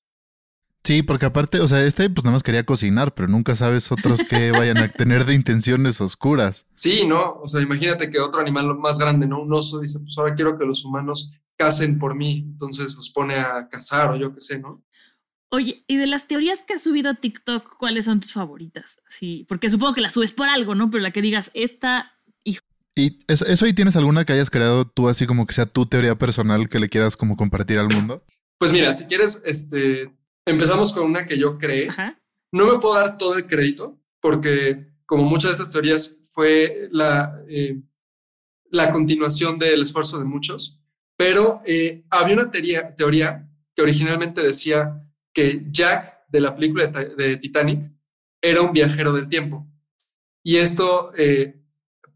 Sí, 0.83 1.03
porque 1.03 1.27
aparte, 1.27 1.61
o 1.61 1.69
sea, 1.69 1.85
este 1.85 2.09
pues 2.09 2.25
nada 2.25 2.35
más 2.35 2.43
quería 2.43 2.65
cocinar, 2.65 3.15
pero 3.15 3.29
nunca 3.29 3.55
sabes 3.55 3.93
otros 3.93 4.25
que 4.25 4.51
vayan 4.51 4.79
a 4.79 4.89
tener 4.89 5.27
de 5.27 5.35
intenciones 5.35 6.01
oscuras. 6.01 6.67
Sí, 6.75 7.07
¿no? 7.07 7.35
O 7.43 7.47
sea, 7.47 7.61
imagínate 7.61 8.11
que 8.11 8.19
otro 8.19 8.41
animal 8.41 8.75
más 8.79 8.99
grande, 8.99 9.27
¿no? 9.27 9.43
Un 9.43 9.53
oso 9.53 9.81
dice, 9.81 9.99
pues 10.01 10.17
ahora 10.17 10.35
quiero 10.35 10.59
que 10.59 10.65
los 10.65 10.85
humanos 10.85 11.37
cacen 11.57 11.99
por 11.99 12.15
mí, 12.15 12.47
entonces 12.47 12.97
los 12.97 13.11
pone 13.11 13.39
a 13.39 13.69
cazar 13.69 14.11
o 14.13 14.17
yo 14.17 14.35
qué 14.35 14.41
sé, 14.41 14.59
¿no? 14.59 14.83
Oye, 15.53 15.85
y 15.89 15.97
de 15.97 16.07
las 16.07 16.29
teorías 16.29 16.63
que 16.63 16.75
has 16.75 16.83
subido 16.83 17.11
a 17.11 17.15
TikTok, 17.15 17.77
¿cuáles 17.77 18.05
son 18.05 18.21
tus 18.21 18.33
favoritas? 18.33 19.01
Sí, 19.09 19.45
porque 19.49 19.69
supongo 19.69 19.95
que 19.95 20.01
las 20.01 20.13
subes 20.13 20.33
por 20.33 20.49
algo, 20.49 20.75
¿no? 20.75 20.91
Pero 20.91 21.03
la 21.03 21.11
que 21.11 21.23
digas, 21.23 21.51
esta, 21.55 22.13
hijo. 22.45 22.63
¿Y 22.95 23.19
eso, 23.27 23.45
eso 23.47 23.67
y 23.67 23.75
tienes 23.75 23.97
alguna 23.97 24.25
que 24.25 24.33
hayas 24.33 24.49
creado 24.49 24.87
tú 24.87 25.09
así 25.09 25.27
como 25.27 25.47
que 25.47 25.55
sea 25.55 25.67
tu 25.67 25.87
teoría 25.87 26.17
personal 26.17 26.69
que 26.69 26.79
le 26.79 26.89
quieras 26.89 27.17
como 27.17 27.37
compartir 27.37 27.79
al 27.79 27.89
mundo? 27.89 28.25
Pues 28.59 28.73
mira, 28.73 28.93
si 28.93 29.07
quieres, 29.07 29.43
este, 29.45 30.13
empezamos 30.47 30.93
con 30.93 31.05
una 31.05 31.27
que 31.27 31.39
yo 31.39 31.59
creé. 31.59 31.89
Ajá. 31.89 32.21
No 32.53 32.67
me 32.67 32.79
puedo 32.79 32.95
dar 32.95 33.19
todo 33.19 33.35
el 33.35 33.47
crédito 33.47 34.01
porque 34.21 34.95
como 35.07 35.25
muchas 35.25 35.51
de 35.51 35.55
estas 35.57 35.71
teorías 35.71 36.21
fue 36.33 36.89
la, 36.91 37.43
eh, 37.49 37.81
la 38.71 38.91
continuación 38.91 39.59
del 39.59 39.83
esfuerzo 39.83 40.19
de 40.19 40.25
muchos, 40.25 40.81
pero 41.17 41.63
eh, 41.65 42.05
había 42.11 42.35
una 42.35 42.51
teoría, 42.51 42.95
teoría 42.95 43.49
que 43.75 43.83
originalmente 43.83 44.43
decía 44.43 45.05
que 45.33 45.67
Jack 45.71 46.27
de 46.29 46.41
la 46.41 46.55
película 46.55 46.87
de, 46.87 47.15
de 47.15 47.37
Titanic 47.37 47.91
era 48.41 48.63
un 48.63 48.73
viajero 48.73 49.13
del 49.13 49.29
tiempo. 49.29 49.67
Y 50.43 50.57
esto, 50.57 51.13
eh, 51.17 51.61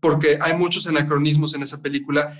porque 0.00 0.38
hay 0.40 0.56
muchos 0.56 0.86
anacronismos 0.86 1.54
en 1.54 1.62
esa 1.62 1.82
película 1.82 2.38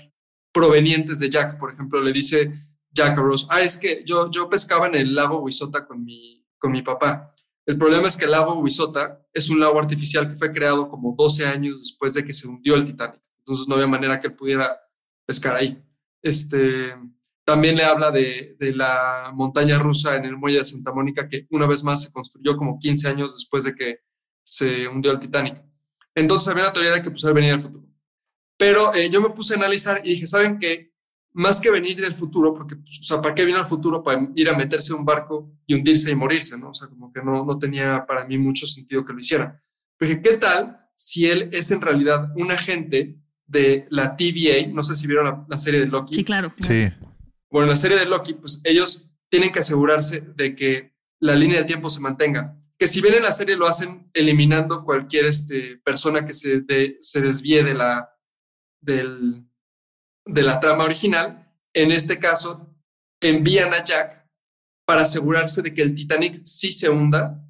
provenientes 0.51 1.19
de 1.19 1.29
Jack. 1.29 1.59
Por 1.59 1.71
ejemplo, 1.71 2.01
le 2.01 2.11
dice 2.11 2.51
Jack 2.95 3.17
a 3.17 3.21
Rose, 3.21 3.45
ah, 3.49 3.61
es 3.61 3.77
que 3.77 4.03
yo, 4.05 4.31
yo 4.31 4.49
pescaba 4.49 4.87
en 4.87 4.95
el 4.95 5.13
lago 5.13 5.39
Huizota 5.39 5.85
con 5.85 6.03
mi, 6.03 6.47
con 6.57 6.71
mi 6.71 6.81
papá. 6.81 7.35
El 7.65 7.77
problema 7.77 8.07
es 8.07 8.15
que 8.15 8.25
el 8.25 8.31
lago 8.31 8.59
Huizota 8.59 9.21
es 9.33 9.49
un 9.49 9.59
lago 9.59 9.77
artificial 9.79 10.29
que 10.29 10.37
fue 10.37 10.51
creado 10.51 10.87
como 10.87 11.13
12 11.17 11.45
años 11.45 11.81
después 11.81 12.13
de 12.13 12.23
que 12.23 12.33
se 12.33 12.47
hundió 12.47 12.75
el 12.75 12.85
Titanic. 12.85 13.21
Entonces 13.39 13.67
no 13.67 13.75
había 13.75 13.87
manera 13.87 14.19
que 14.19 14.29
pudiera 14.29 14.79
pescar 15.25 15.55
ahí. 15.55 15.83
Este, 16.21 16.95
también 17.43 17.75
le 17.75 17.83
habla 17.83 18.11
de, 18.11 18.55
de, 18.59 18.75
la 18.75 19.31
montaña 19.33 19.77
rusa 19.77 20.15
en 20.15 20.25
el 20.25 20.37
muelle 20.37 20.59
de 20.59 20.65
Santa 20.65 20.91
Mónica, 20.91 21.27
que 21.27 21.47
una 21.51 21.67
vez 21.67 21.83
más 21.83 22.03
se 22.03 22.11
construyó 22.11 22.55
como 22.55 22.79
15 22.79 23.09
años 23.09 23.33
después 23.33 23.65
de 23.65 23.75
que 23.75 23.99
se 24.43 24.87
hundió 24.87 25.11
el 25.11 25.19
Titanic. 25.19 25.63
Entonces 26.15 26.47
había 26.47 26.63
una 26.63 26.73
teoría 26.73 26.93
de 26.93 27.01
que 27.01 27.11
pues, 27.11 27.23
él 27.25 27.33
venía 27.33 27.51
del 27.51 27.61
futuro. 27.61 27.85
Pero 28.57 28.93
eh, 28.93 29.09
yo 29.09 29.21
me 29.21 29.31
puse 29.31 29.53
a 29.53 29.57
analizar 29.57 30.01
y 30.03 30.11
dije, 30.11 30.27
¿saben 30.27 30.59
qué? 30.59 30.94
Más 31.35 31.61
que 31.61 31.69
venir 31.69 31.99
del 31.99 32.13
futuro, 32.13 32.53
porque, 32.53 32.75
pues, 32.75 32.99
o 32.99 33.03
sea, 33.03 33.21
¿para 33.21 33.35
qué 33.35 33.45
vino 33.45 33.59
al 33.59 33.65
futuro? 33.65 34.03
Para 34.03 34.27
ir 34.35 34.49
a 34.49 34.57
meterse 34.57 34.93
en 34.93 34.99
un 34.99 35.05
barco 35.05 35.51
y 35.67 35.75
hundirse 35.75 36.09
y 36.09 36.15
morirse, 36.15 36.57
¿no? 36.57 36.69
O 36.69 36.73
sea, 36.73 36.87
como 36.87 37.11
que 37.11 37.21
no, 37.21 37.45
no 37.45 37.59
tenía 37.59 38.05
para 38.05 38.25
mí 38.25 38.37
mucho 38.37 38.65
sentido 38.65 39.05
que 39.05 39.13
lo 39.13 39.19
hiciera. 39.19 39.61
Pero 39.97 40.09
dije, 40.09 40.21
¿qué 40.21 40.37
tal 40.37 40.89
si 40.95 41.25
él 41.27 41.49
es 41.51 41.71
en 41.71 41.81
realidad 41.81 42.31
un 42.35 42.51
agente 42.51 43.19
de 43.45 43.85
la 43.89 44.15
TVA? 44.15 44.67
No 44.71 44.81
sé 44.81 44.95
si 44.95 45.07
vieron 45.07 45.25
la, 45.25 45.45
la 45.47 45.57
serie 45.57 45.81
de 45.81 45.87
Loki. 45.87 46.15
Sí, 46.15 46.23
claro. 46.23 46.53
Sí. 46.57 46.89
Bueno, 47.51 47.65
en 47.65 47.69
la 47.69 47.77
serie 47.77 47.97
de 47.97 48.05
Loki, 48.05 48.33
pues 48.33 48.61
ellos 48.63 49.09
tienen 49.29 49.51
que 49.51 49.59
asegurarse 49.59 50.21
de 50.35 50.55
que 50.55 50.95
la 51.19 51.35
línea 51.35 51.59
de 51.59 51.65
tiempo 51.65 51.89
se 51.89 51.99
mantenga 51.99 52.57
que 52.77 52.87
si 52.87 53.01
bien 53.01 53.15
en 53.15 53.23
la 53.23 53.31
serie 53.31 53.55
lo 53.55 53.67
hacen 53.67 54.09
eliminando 54.13 54.83
cualquier 54.83 55.25
este, 55.25 55.77
persona 55.77 56.25
que 56.25 56.33
se, 56.33 56.63
se 56.99 57.21
desvíe 57.21 57.63
de 57.63 57.73
la, 57.73 58.09
del, 58.81 59.45
de 60.25 60.41
la 60.41 60.59
trama 60.59 60.83
original, 60.83 61.51
en 61.73 61.91
este 61.91 62.19
caso 62.19 62.73
envían 63.21 63.73
a 63.73 63.83
Jack 63.83 64.27
para 64.85 65.01
asegurarse 65.01 65.61
de 65.61 65.73
que 65.73 65.81
el 65.81 65.95
Titanic 65.95 66.41
sí 66.45 66.71
se 66.71 66.89
hunda, 66.89 67.41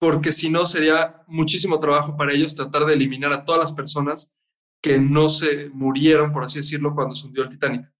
porque 0.00 0.32
si 0.32 0.50
no 0.50 0.66
sería 0.66 1.22
muchísimo 1.26 1.78
trabajo 1.78 2.16
para 2.16 2.32
ellos 2.32 2.54
tratar 2.54 2.84
de 2.84 2.94
eliminar 2.94 3.32
a 3.32 3.44
todas 3.44 3.60
las 3.60 3.72
personas 3.72 4.34
que 4.82 4.98
no 4.98 5.28
se 5.28 5.68
murieron, 5.70 6.32
por 6.32 6.44
así 6.44 6.58
decirlo, 6.58 6.94
cuando 6.94 7.14
se 7.14 7.26
hundió 7.26 7.44
el 7.44 7.50
Titanic. 7.50 7.90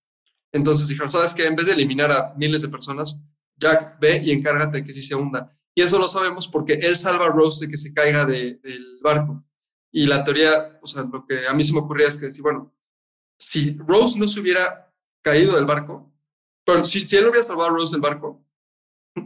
Entonces 0.52 0.88
dijeron, 0.88 1.08
¿sabes 1.08 1.32
qué? 1.32 1.46
En 1.46 1.54
vez 1.54 1.66
de 1.66 1.72
eliminar 1.72 2.10
a 2.10 2.34
miles 2.36 2.62
de 2.62 2.68
personas, 2.68 3.22
Jack, 3.56 3.98
ve 4.00 4.20
y 4.22 4.32
encárgate 4.32 4.78
de 4.78 4.84
que 4.84 4.92
sí 4.92 5.00
se 5.00 5.14
hunda. 5.14 5.56
Y 5.74 5.82
eso 5.82 5.98
lo 5.98 6.08
sabemos 6.08 6.48
porque 6.48 6.74
él 6.74 6.96
salva 6.96 7.26
a 7.26 7.30
Rose 7.30 7.64
de 7.64 7.70
que 7.70 7.76
se 7.76 7.94
caiga 7.94 8.24
del 8.24 8.98
barco. 9.02 9.44
Y 9.92 10.06
la 10.06 10.24
teoría, 10.24 10.78
o 10.82 10.86
sea, 10.86 11.02
lo 11.02 11.26
que 11.26 11.46
a 11.46 11.54
mí 11.54 11.62
se 11.62 11.72
me 11.72 11.80
ocurría 11.80 12.08
es 12.08 12.18
que, 12.18 12.32
si, 12.32 12.42
bueno, 12.42 12.74
si 13.42 13.76
Rose 13.76 14.20
no 14.20 14.28
se 14.28 14.38
hubiera 14.38 14.88
caído 15.20 15.56
del 15.56 15.66
barco, 15.66 16.14
pero 16.64 16.84
si, 16.84 17.04
si 17.04 17.16
él 17.16 17.26
hubiera 17.26 17.42
salvado 17.42 17.70
a 17.70 17.72
Rose 17.72 17.96
del 17.96 18.00
barco, 18.00 18.46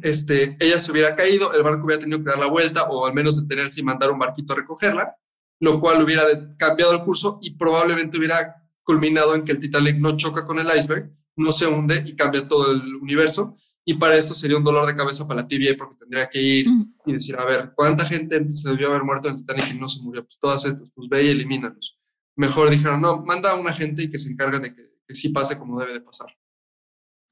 este, 0.01 0.57
ella 0.59 0.79
se 0.79 0.91
hubiera 0.91 1.15
caído, 1.15 1.53
el 1.53 1.63
barco 1.63 1.85
hubiera 1.85 2.01
tenido 2.01 2.25
que 2.25 2.31
dar 2.31 2.39
la 2.39 2.47
vuelta 2.47 2.85
o 2.85 3.05
al 3.05 3.13
menos 3.13 3.43
detenerse 3.43 3.83
y 3.83 3.85
mandar 3.85 4.11
un 4.11 4.19
barquito 4.19 4.55
a 4.55 4.57
recogerla, 4.57 5.15
lo 5.61 5.79
cual 5.81 6.03
hubiera 6.03 6.23
cambiado 6.57 6.93
el 6.93 7.05
curso 7.05 7.39
y 7.43 7.57
probablemente 7.57 8.17
hubiera 8.17 8.57
culminado 8.83 9.35
en 9.35 9.45
que 9.45 9.53
el 9.53 9.61
Titanic 9.61 9.99
no 9.99 10.17
choca 10.17 10.47
con 10.47 10.59
el 10.59 10.67
iceberg, 10.75 11.13
no 11.37 11.53
se 11.53 11.67
hunde 11.67 12.03
y 12.07 12.17
cambia 12.17 12.49
todo 12.49 12.73
el 12.73 12.97
universo 12.97 13.55
y 13.85 13.95
para 13.95 14.17
esto 14.17 14.33
sería 14.33 14.57
un 14.57 14.65
dolor 14.65 14.87
de 14.87 14.97
cabeza 14.97 15.29
para 15.29 15.43
la 15.43 15.47
TVA 15.47 15.77
porque 15.77 15.97
tendría 15.97 16.27
que 16.27 16.41
ir 16.41 16.67
y 17.05 17.13
decir, 17.13 17.37
a 17.37 17.45
ver, 17.45 17.73
¿cuánta 17.77 18.07
gente 18.07 18.51
se 18.51 18.71
debió 18.71 18.89
haber 18.89 19.05
muerto 19.05 19.29
en 19.29 19.35
el 19.35 19.41
Titanic 19.41 19.75
y 19.75 19.79
no 19.79 19.89
se 19.89 20.03
murió? 20.03 20.23
Pues 20.25 20.39
todas 20.39 20.65
estas, 20.65 20.91
pues 20.91 21.07
ve 21.07 21.23
y 21.23 21.29
elimínalos. 21.29 21.99
Mejor 22.37 22.71
dijeron, 22.71 23.01
no, 23.01 23.23
manda 23.23 23.51
a 23.51 23.55
una 23.55 23.73
gente 23.73 24.03
y 24.03 24.11
que 24.11 24.19
se 24.19 24.31
encargue 24.31 24.61
de 24.61 24.75
que, 24.75 25.15
sí 25.15 25.31
pase 25.31 25.59
como 25.59 25.81
debe 25.81 25.95
de 25.95 26.01
pasar. 26.01 26.37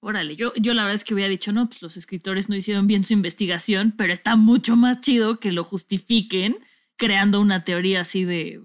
Órale, 0.00 0.36
yo, 0.36 0.52
yo 0.56 0.74
la 0.74 0.82
verdad 0.82 0.96
es 0.96 1.04
que 1.04 1.14
hubiera 1.14 1.30
dicho, 1.30 1.52
no, 1.52 1.68
pues 1.68 1.82
los 1.82 1.96
escritores 1.96 2.48
no 2.48 2.56
hicieron 2.56 2.86
bien 2.86 3.04
su 3.04 3.14
investigación, 3.14 3.94
pero 3.96 4.12
está 4.12 4.36
mucho 4.36 4.76
más 4.76 5.00
chido 5.00 5.40
que 5.40 5.52
lo 5.52 5.64
justifiquen 5.64 6.58
creando 6.96 7.40
una 7.40 7.64
teoría 7.64 8.02
así 8.02 8.24
de 8.24 8.60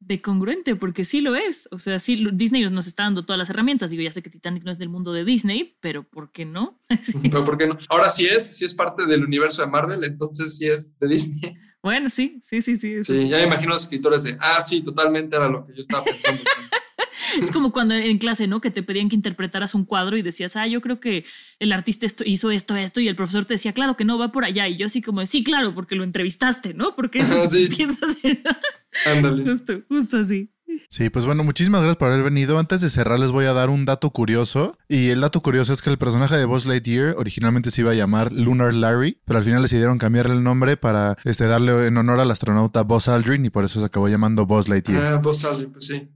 de 0.00 0.22
congruente, 0.22 0.76
porque 0.76 1.04
sí 1.04 1.20
lo 1.20 1.36
es. 1.36 1.68
O 1.70 1.78
sea, 1.78 2.00
sí, 2.00 2.26
Disney 2.32 2.68
nos 2.70 2.86
está 2.86 3.04
dando 3.04 3.24
todas 3.24 3.38
las 3.38 3.50
herramientas. 3.50 3.90
Digo, 3.90 4.02
ya 4.02 4.10
sé 4.10 4.22
que 4.22 4.30
Titanic 4.30 4.64
no 4.64 4.70
es 4.70 4.78
del 4.78 4.88
mundo 4.88 5.12
de 5.12 5.24
Disney, 5.24 5.76
pero 5.80 6.02
¿por 6.02 6.32
qué 6.32 6.44
no? 6.44 6.80
Pero 7.22 7.44
¿por 7.44 7.58
qué 7.58 7.68
no? 7.68 7.76
Ahora 7.88 8.10
sí 8.10 8.26
es, 8.26 8.46
sí 8.46 8.64
es 8.64 8.74
parte 8.74 9.06
del 9.06 9.24
universo 9.24 9.62
de 9.62 9.68
Marvel, 9.68 10.02
entonces 10.02 10.56
sí 10.56 10.66
es 10.66 10.98
de 10.98 11.08
Disney. 11.08 11.56
Bueno, 11.82 12.10
sí, 12.10 12.40
sí, 12.42 12.60
sí, 12.60 12.76
sí. 12.76 13.02
Sí, 13.02 13.28
ya 13.28 13.38
me 13.38 13.44
imagino 13.44 13.70
los 13.70 13.82
escritores 13.82 14.22
de, 14.22 14.36
ah, 14.40 14.60
sí, 14.60 14.82
totalmente 14.82 15.36
era 15.36 15.48
lo 15.48 15.64
que 15.64 15.72
yo 15.74 15.80
estaba 15.80 16.04
pensando. 16.04 16.42
es 17.40 17.50
como 17.50 17.72
cuando 17.72 17.94
en 17.94 18.18
clase, 18.18 18.46
¿no? 18.46 18.60
Que 18.60 18.70
te 18.70 18.82
pedían 18.82 19.08
que 19.08 19.16
interpretaras 19.16 19.74
un 19.74 19.84
cuadro 19.84 20.16
y 20.16 20.22
decías, 20.22 20.56
ah, 20.56 20.66
yo 20.66 20.80
creo 20.80 21.00
que 21.00 21.24
el 21.58 21.72
artista 21.72 22.06
esto, 22.06 22.24
hizo 22.26 22.50
esto, 22.50 22.76
esto, 22.76 23.00
y 23.00 23.08
el 23.08 23.16
profesor 23.16 23.44
te 23.44 23.54
decía, 23.54 23.72
claro 23.72 23.96
que 23.96 24.04
no, 24.04 24.18
va 24.18 24.32
por 24.32 24.44
allá. 24.44 24.68
Y 24.68 24.76
yo 24.76 24.86
así 24.86 25.00
como, 25.00 25.24
sí, 25.26 25.42
claro, 25.44 25.74
porque 25.74 25.94
lo 25.94 26.04
entrevistaste, 26.04 26.74
¿no? 26.74 26.94
Porque 26.94 27.22
sí. 27.48 27.68
piensas 27.68 28.16
en... 28.22 28.42
Ándale. 29.06 29.44
Justo, 29.44 29.80
justo 29.88 30.18
así. 30.18 30.50
Sí, 30.88 31.10
pues 31.10 31.24
bueno, 31.24 31.44
muchísimas 31.44 31.82
gracias 31.82 31.96
por 31.96 32.08
haber 32.08 32.24
venido. 32.24 32.58
Antes 32.58 32.80
de 32.80 32.90
cerrar, 32.90 33.18
les 33.18 33.30
voy 33.30 33.44
a 33.46 33.52
dar 33.52 33.70
un 33.70 33.84
dato 33.84 34.10
curioso. 34.10 34.76
Y 34.88 35.08
el 35.08 35.20
dato 35.20 35.40
curioso 35.40 35.72
es 35.72 35.82
que 35.82 35.90
el 35.90 35.98
personaje 35.98 36.36
de 36.36 36.44
Buzz 36.44 36.66
Lightyear 36.66 37.14
originalmente 37.16 37.70
se 37.70 37.82
iba 37.82 37.90
a 37.90 37.94
llamar 37.94 38.32
Lunar 38.32 38.74
Larry, 38.74 39.18
pero 39.24 39.38
al 39.38 39.44
final 39.44 39.62
decidieron 39.62 39.98
cambiarle 39.98 40.34
el 40.34 40.42
nombre 40.42 40.76
para 40.76 41.16
este, 41.24 41.46
darle 41.46 41.86
en 41.86 41.96
honor 41.96 42.20
al 42.20 42.30
astronauta 42.30 42.82
Buzz 42.82 43.08
Aldrin 43.08 43.46
y 43.46 43.50
por 43.50 43.64
eso 43.64 43.80
se 43.80 43.86
acabó 43.86 44.08
llamando 44.08 44.46
Buzz 44.46 44.68
Lightyear. 44.68 45.04
Ah, 45.04 45.16
Buzz 45.16 45.44
Aldrin, 45.44 45.72
pues 45.72 45.86
sí. 45.86 46.08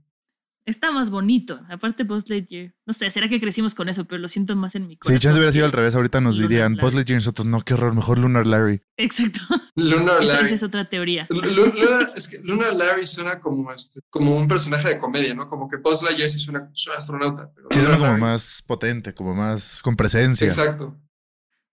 Está 0.65 0.91
más 0.91 1.11
bonito. 1.11 1.61
Aparte, 1.69 2.03
Buzz 2.03 2.27
Lightyear. 2.27 2.73
No 2.87 2.93
sé, 2.93 3.11
será 3.11 3.29
que 3.29 3.39
crecimos 3.39 3.75
con 3.75 3.87
eso, 3.87 4.05
pero 4.05 4.19
lo 4.19 4.27
siento 4.27 4.55
más 4.55 4.73
en 4.73 4.87
mi 4.87 4.97
corazón. 4.97 5.19
Si 5.19 5.23
chance 5.23 5.37
hubiera 5.37 5.51
sido 5.51 5.65
al 5.65 5.71
revés, 5.71 5.95
ahorita 5.95 6.21
nos 6.21 6.39
dirían 6.39 6.75
Buzz 6.75 6.95
Lightyear 6.95 7.17
y 7.17 7.21
nosotros, 7.21 7.45
no, 7.45 7.61
qué 7.61 7.75
horror, 7.75 7.93
mejor 7.93 8.17
Lunar 8.17 8.47
Larry. 8.47 8.81
Exacto. 8.97 9.39
Lunar 9.75 10.23
Larry. 10.23 10.45
Esa, 10.45 10.55
es 10.55 10.63
otra 10.63 10.89
teoría. 10.89 11.27
Lunar, 11.29 12.13
es 12.15 12.27
que 12.27 12.39
Lunar 12.39 12.73
Larry 12.75 13.05
suena 13.05 13.39
como, 13.39 13.71
este, 13.71 14.01
como 14.09 14.35
un 14.35 14.47
personaje 14.47 14.89
de 14.89 14.97
comedia, 14.97 15.35
¿no? 15.35 15.47
Como 15.47 15.69
que 15.69 15.77
Buzz 15.77 16.01
Lightyear 16.01 16.29
sí 16.29 16.39
suena 16.39 16.61
un 16.61 16.93
astronauta. 16.97 17.51
Pero 17.53 17.67
sí, 17.69 17.79
suena 17.79 17.99
como 17.99 18.17
más 18.17 18.63
potente, 18.65 19.13
como 19.13 19.35
más 19.35 19.83
con 19.83 19.95
presencia. 19.95 20.47
Exacto. 20.47 20.99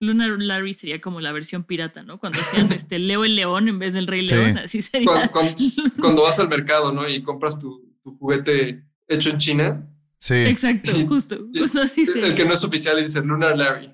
Lunar 0.03 0.29
Larry 0.37 0.73
sería 0.73 1.01
como 1.01 1.21
la 1.21 1.31
versión 1.31 1.63
pirata, 1.63 2.03
¿no? 2.03 2.19
Cuando 2.19 2.39
hacían 2.39 2.71
este 2.73 2.99
Leo 2.99 3.25
el 3.25 3.35
León 3.35 3.67
en 3.67 3.79
vez 3.79 3.93
del 3.93 4.05
Rey 4.05 4.23
León, 4.25 4.57
así 4.59 4.81
sería. 4.81 5.29
Cuando, 5.31 5.55
cuando, 5.99 6.23
vas 6.23 6.39
al 6.39 6.49
mercado, 6.49 6.91
¿no? 6.91 7.07
Y 7.09 7.23
compras 7.23 7.57
tu, 7.57 7.82
tu 8.03 8.11
juguete 8.11 8.83
hecho 9.07 9.29
en 9.29 9.37
China. 9.37 9.87
Sí. 10.19 10.35
Exacto, 10.35 10.91
justo. 11.07 11.47
justo 11.57 11.81
así 11.81 12.05
El 12.15 12.35
que 12.35 12.45
no 12.45 12.53
es 12.53 12.63
oficial 12.63 12.99
y 12.99 13.03
dice 13.03 13.21
Lunar 13.21 13.57
Larry. 13.57 13.93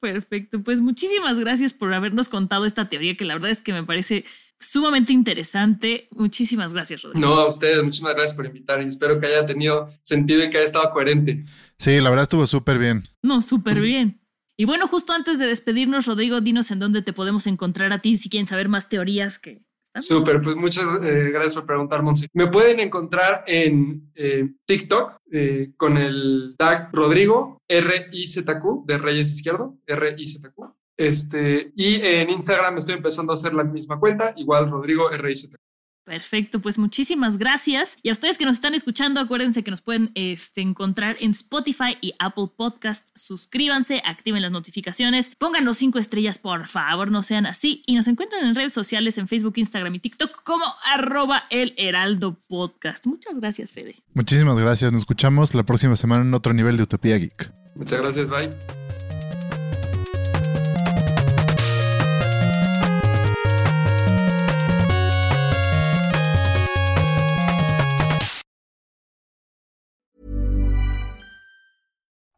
Perfecto, 0.00 0.62
pues 0.62 0.80
muchísimas 0.80 1.40
gracias 1.40 1.74
por 1.74 1.92
habernos 1.92 2.28
contado 2.28 2.64
esta 2.64 2.88
teoría 2.88 3.16
que 3.16 3.24
la 3.24 3.34
verdad 3.34 3.50
es 3.50 3.60
que 3.60 3.72
me 3.72 3.82
parece 3.82 4.24
sumamente 4.60 5.12
interesante. 5.12 6.08
Muchísimas 6.12 6.72
gracias, 6.72 7.02
Rodrigo. 7.02 7.26
No, 7.26 7.34
a 7.34 7.48
ustedes, 7.48 7.82
muchísimas 7.82 8.14
gracias 8.14 8.34
por 8.34 8.46
invitar 8.46 8.80
y 8.80 8.86
espero 8.86 9.20
que 9.20 9.26
haya 9.26 9.44
tenido 9.44 9.86
sentido 10.02 10.44
y 10.44 10.50
que 10.50 10.58
haya 10.58 10.66
estado 10.66 10.90
coherente. 10.92 11.44
Sí, 11.78 12.00
la 12.00 12.10
verdad 12.10 12.24
estuvo 12.24 12.46
súper 12.46 12.78
bien. 12.78 13.08
No, 13.22 13.42
súper 13.42 13.80
bien. 13.80 14.20
Y 14.56 14.64
bueno, 14.64 14.88
justo 14.88 15.12
antes 15.12 15.38
de 15.38 15.46
despedirnos, 15.46 16.06
Rodrigo, 16.06 16.40
dinos 16.40 16.70
en 16.72 16.80
dónde 16.80 17.02
te 17.02 17.12
podemos 17.12 17.46
encontrar 17.46 17.92
a 17.92 18.00
ti 18.00 18.16
si 18.16 18.28
quieren 18.28 18.48
saber 18.48 18.68
más 18.68 18.88
teorías 18.88 19.38
que 19.38 19.62
Súper, 19.96 20.40
pues 20.42 20.56
muchas 20.56 20.84
eh, 21.02 21.30
gracias 21.32 21.54
por 21.54 21.66
preguntar, 21.66 22.02
Monse. 22.02 22.28
Me 22.32 22.46
pueden 22.46 22.80
encontrar 22.80 23.44
en 23.46 24.10
eh, 24.14 24.48
TikTok 24.64 25.16
eh, 25.32 25.72
con 25.76 25.96
el 25.96 26.54
tag 26.56 26.90
Rodrigo 26.92 27.60
R-I-Z-Q 27.66 28.84
de 28.86 28.98
Reyes 28.98 29.32
Izquierdo, 29.32 29.76
R-I-Z-Q. 29.86 30.74
Este, 30.96 31.72
y 31.76 32.00
en 32.02 32.30
Instagram 32.30 32.78
estoy 32.78 32.96
empezando 32.96 33.32
a 33.32 33.36
hacer 33.36 33.54
la 33.54 33.64
misma 33.64 33.98
cuenta, 33.98 34.34
igual 34.36 34.70
Rodrigo 34.70 35.10
R-I-Z-Q. 35.10 35.67
Perfecto, 36.08 36.60
pues 36.60 36.78
muchísimas 36.78 37.36
gracias. 37.36 37.98
Y 38.02 38.08
a 38.08 38.12
ustedes 38.12 38.38
que 38.38 38.46
nos 38.46 38.54
están 38.54 38.72
escuchando, 38.74 39.20
acuérdense 39.20 39.62
que 39.62 39.70
nos 39.70 39.82
pueden 39.82 40.10
este, 40.14 40.62
encontrar 40.62 41.16
en 41.20 41.32
Spotify 41.32 41.98
y 42.00 42.14
Apple 42.18 42.46
Podcast. 42.56 43.10
Suscríbanse, 43.14 44.00
activen 44.06 44.40
las 44.40 44.50
notificaciones, 44.50 45.30
pónganos 45.36 45.76
cinco 45.76 45.98
estrellas, 45.98 46.38
por 46.38 46.66
favor, 46.66 47.10
no 47.10 47.22
sean 47.22 47.44
así. 47.44 47.82
Y 47.86 47.94
nos 47.94 48.08
encuentran 48.08 48.46
en 48.46 48.54
redes 48.54 48.72
sociales, 48.72 49.18
en 49.18 49.28
Facebook, 49.28 49.58
Instagram 49.58 49.96
y 49.96 49.98
TikTok 49.98 50.42
como 50.44 50.64
arroba 50.90 51.44
el 51.50 51.74
Heraldo 51.76 52.38
Podcast. 52.48 53.04
Muchas 53.06 53.38
gracias, 53.38 53.70
Fede. 53.72 53.96
Muchísimas 54.14 54.58
gracias. 54.58 54.90
Nos 54.90 55.02
escuchamos 55.02 55.54
la 55.54 55.64
próxima 55.64 55.94
semana 55.96 56.22
en 56.22 56.32
otro 56.32 56.54
nivel 56.54 56.78
de 56.78 56.84
Utopía 56.84 57.18
Geek. 57.18 57.52
Muchas 57.74 58.00
gracias, 58.00 58.30
bye. 58.30 59.07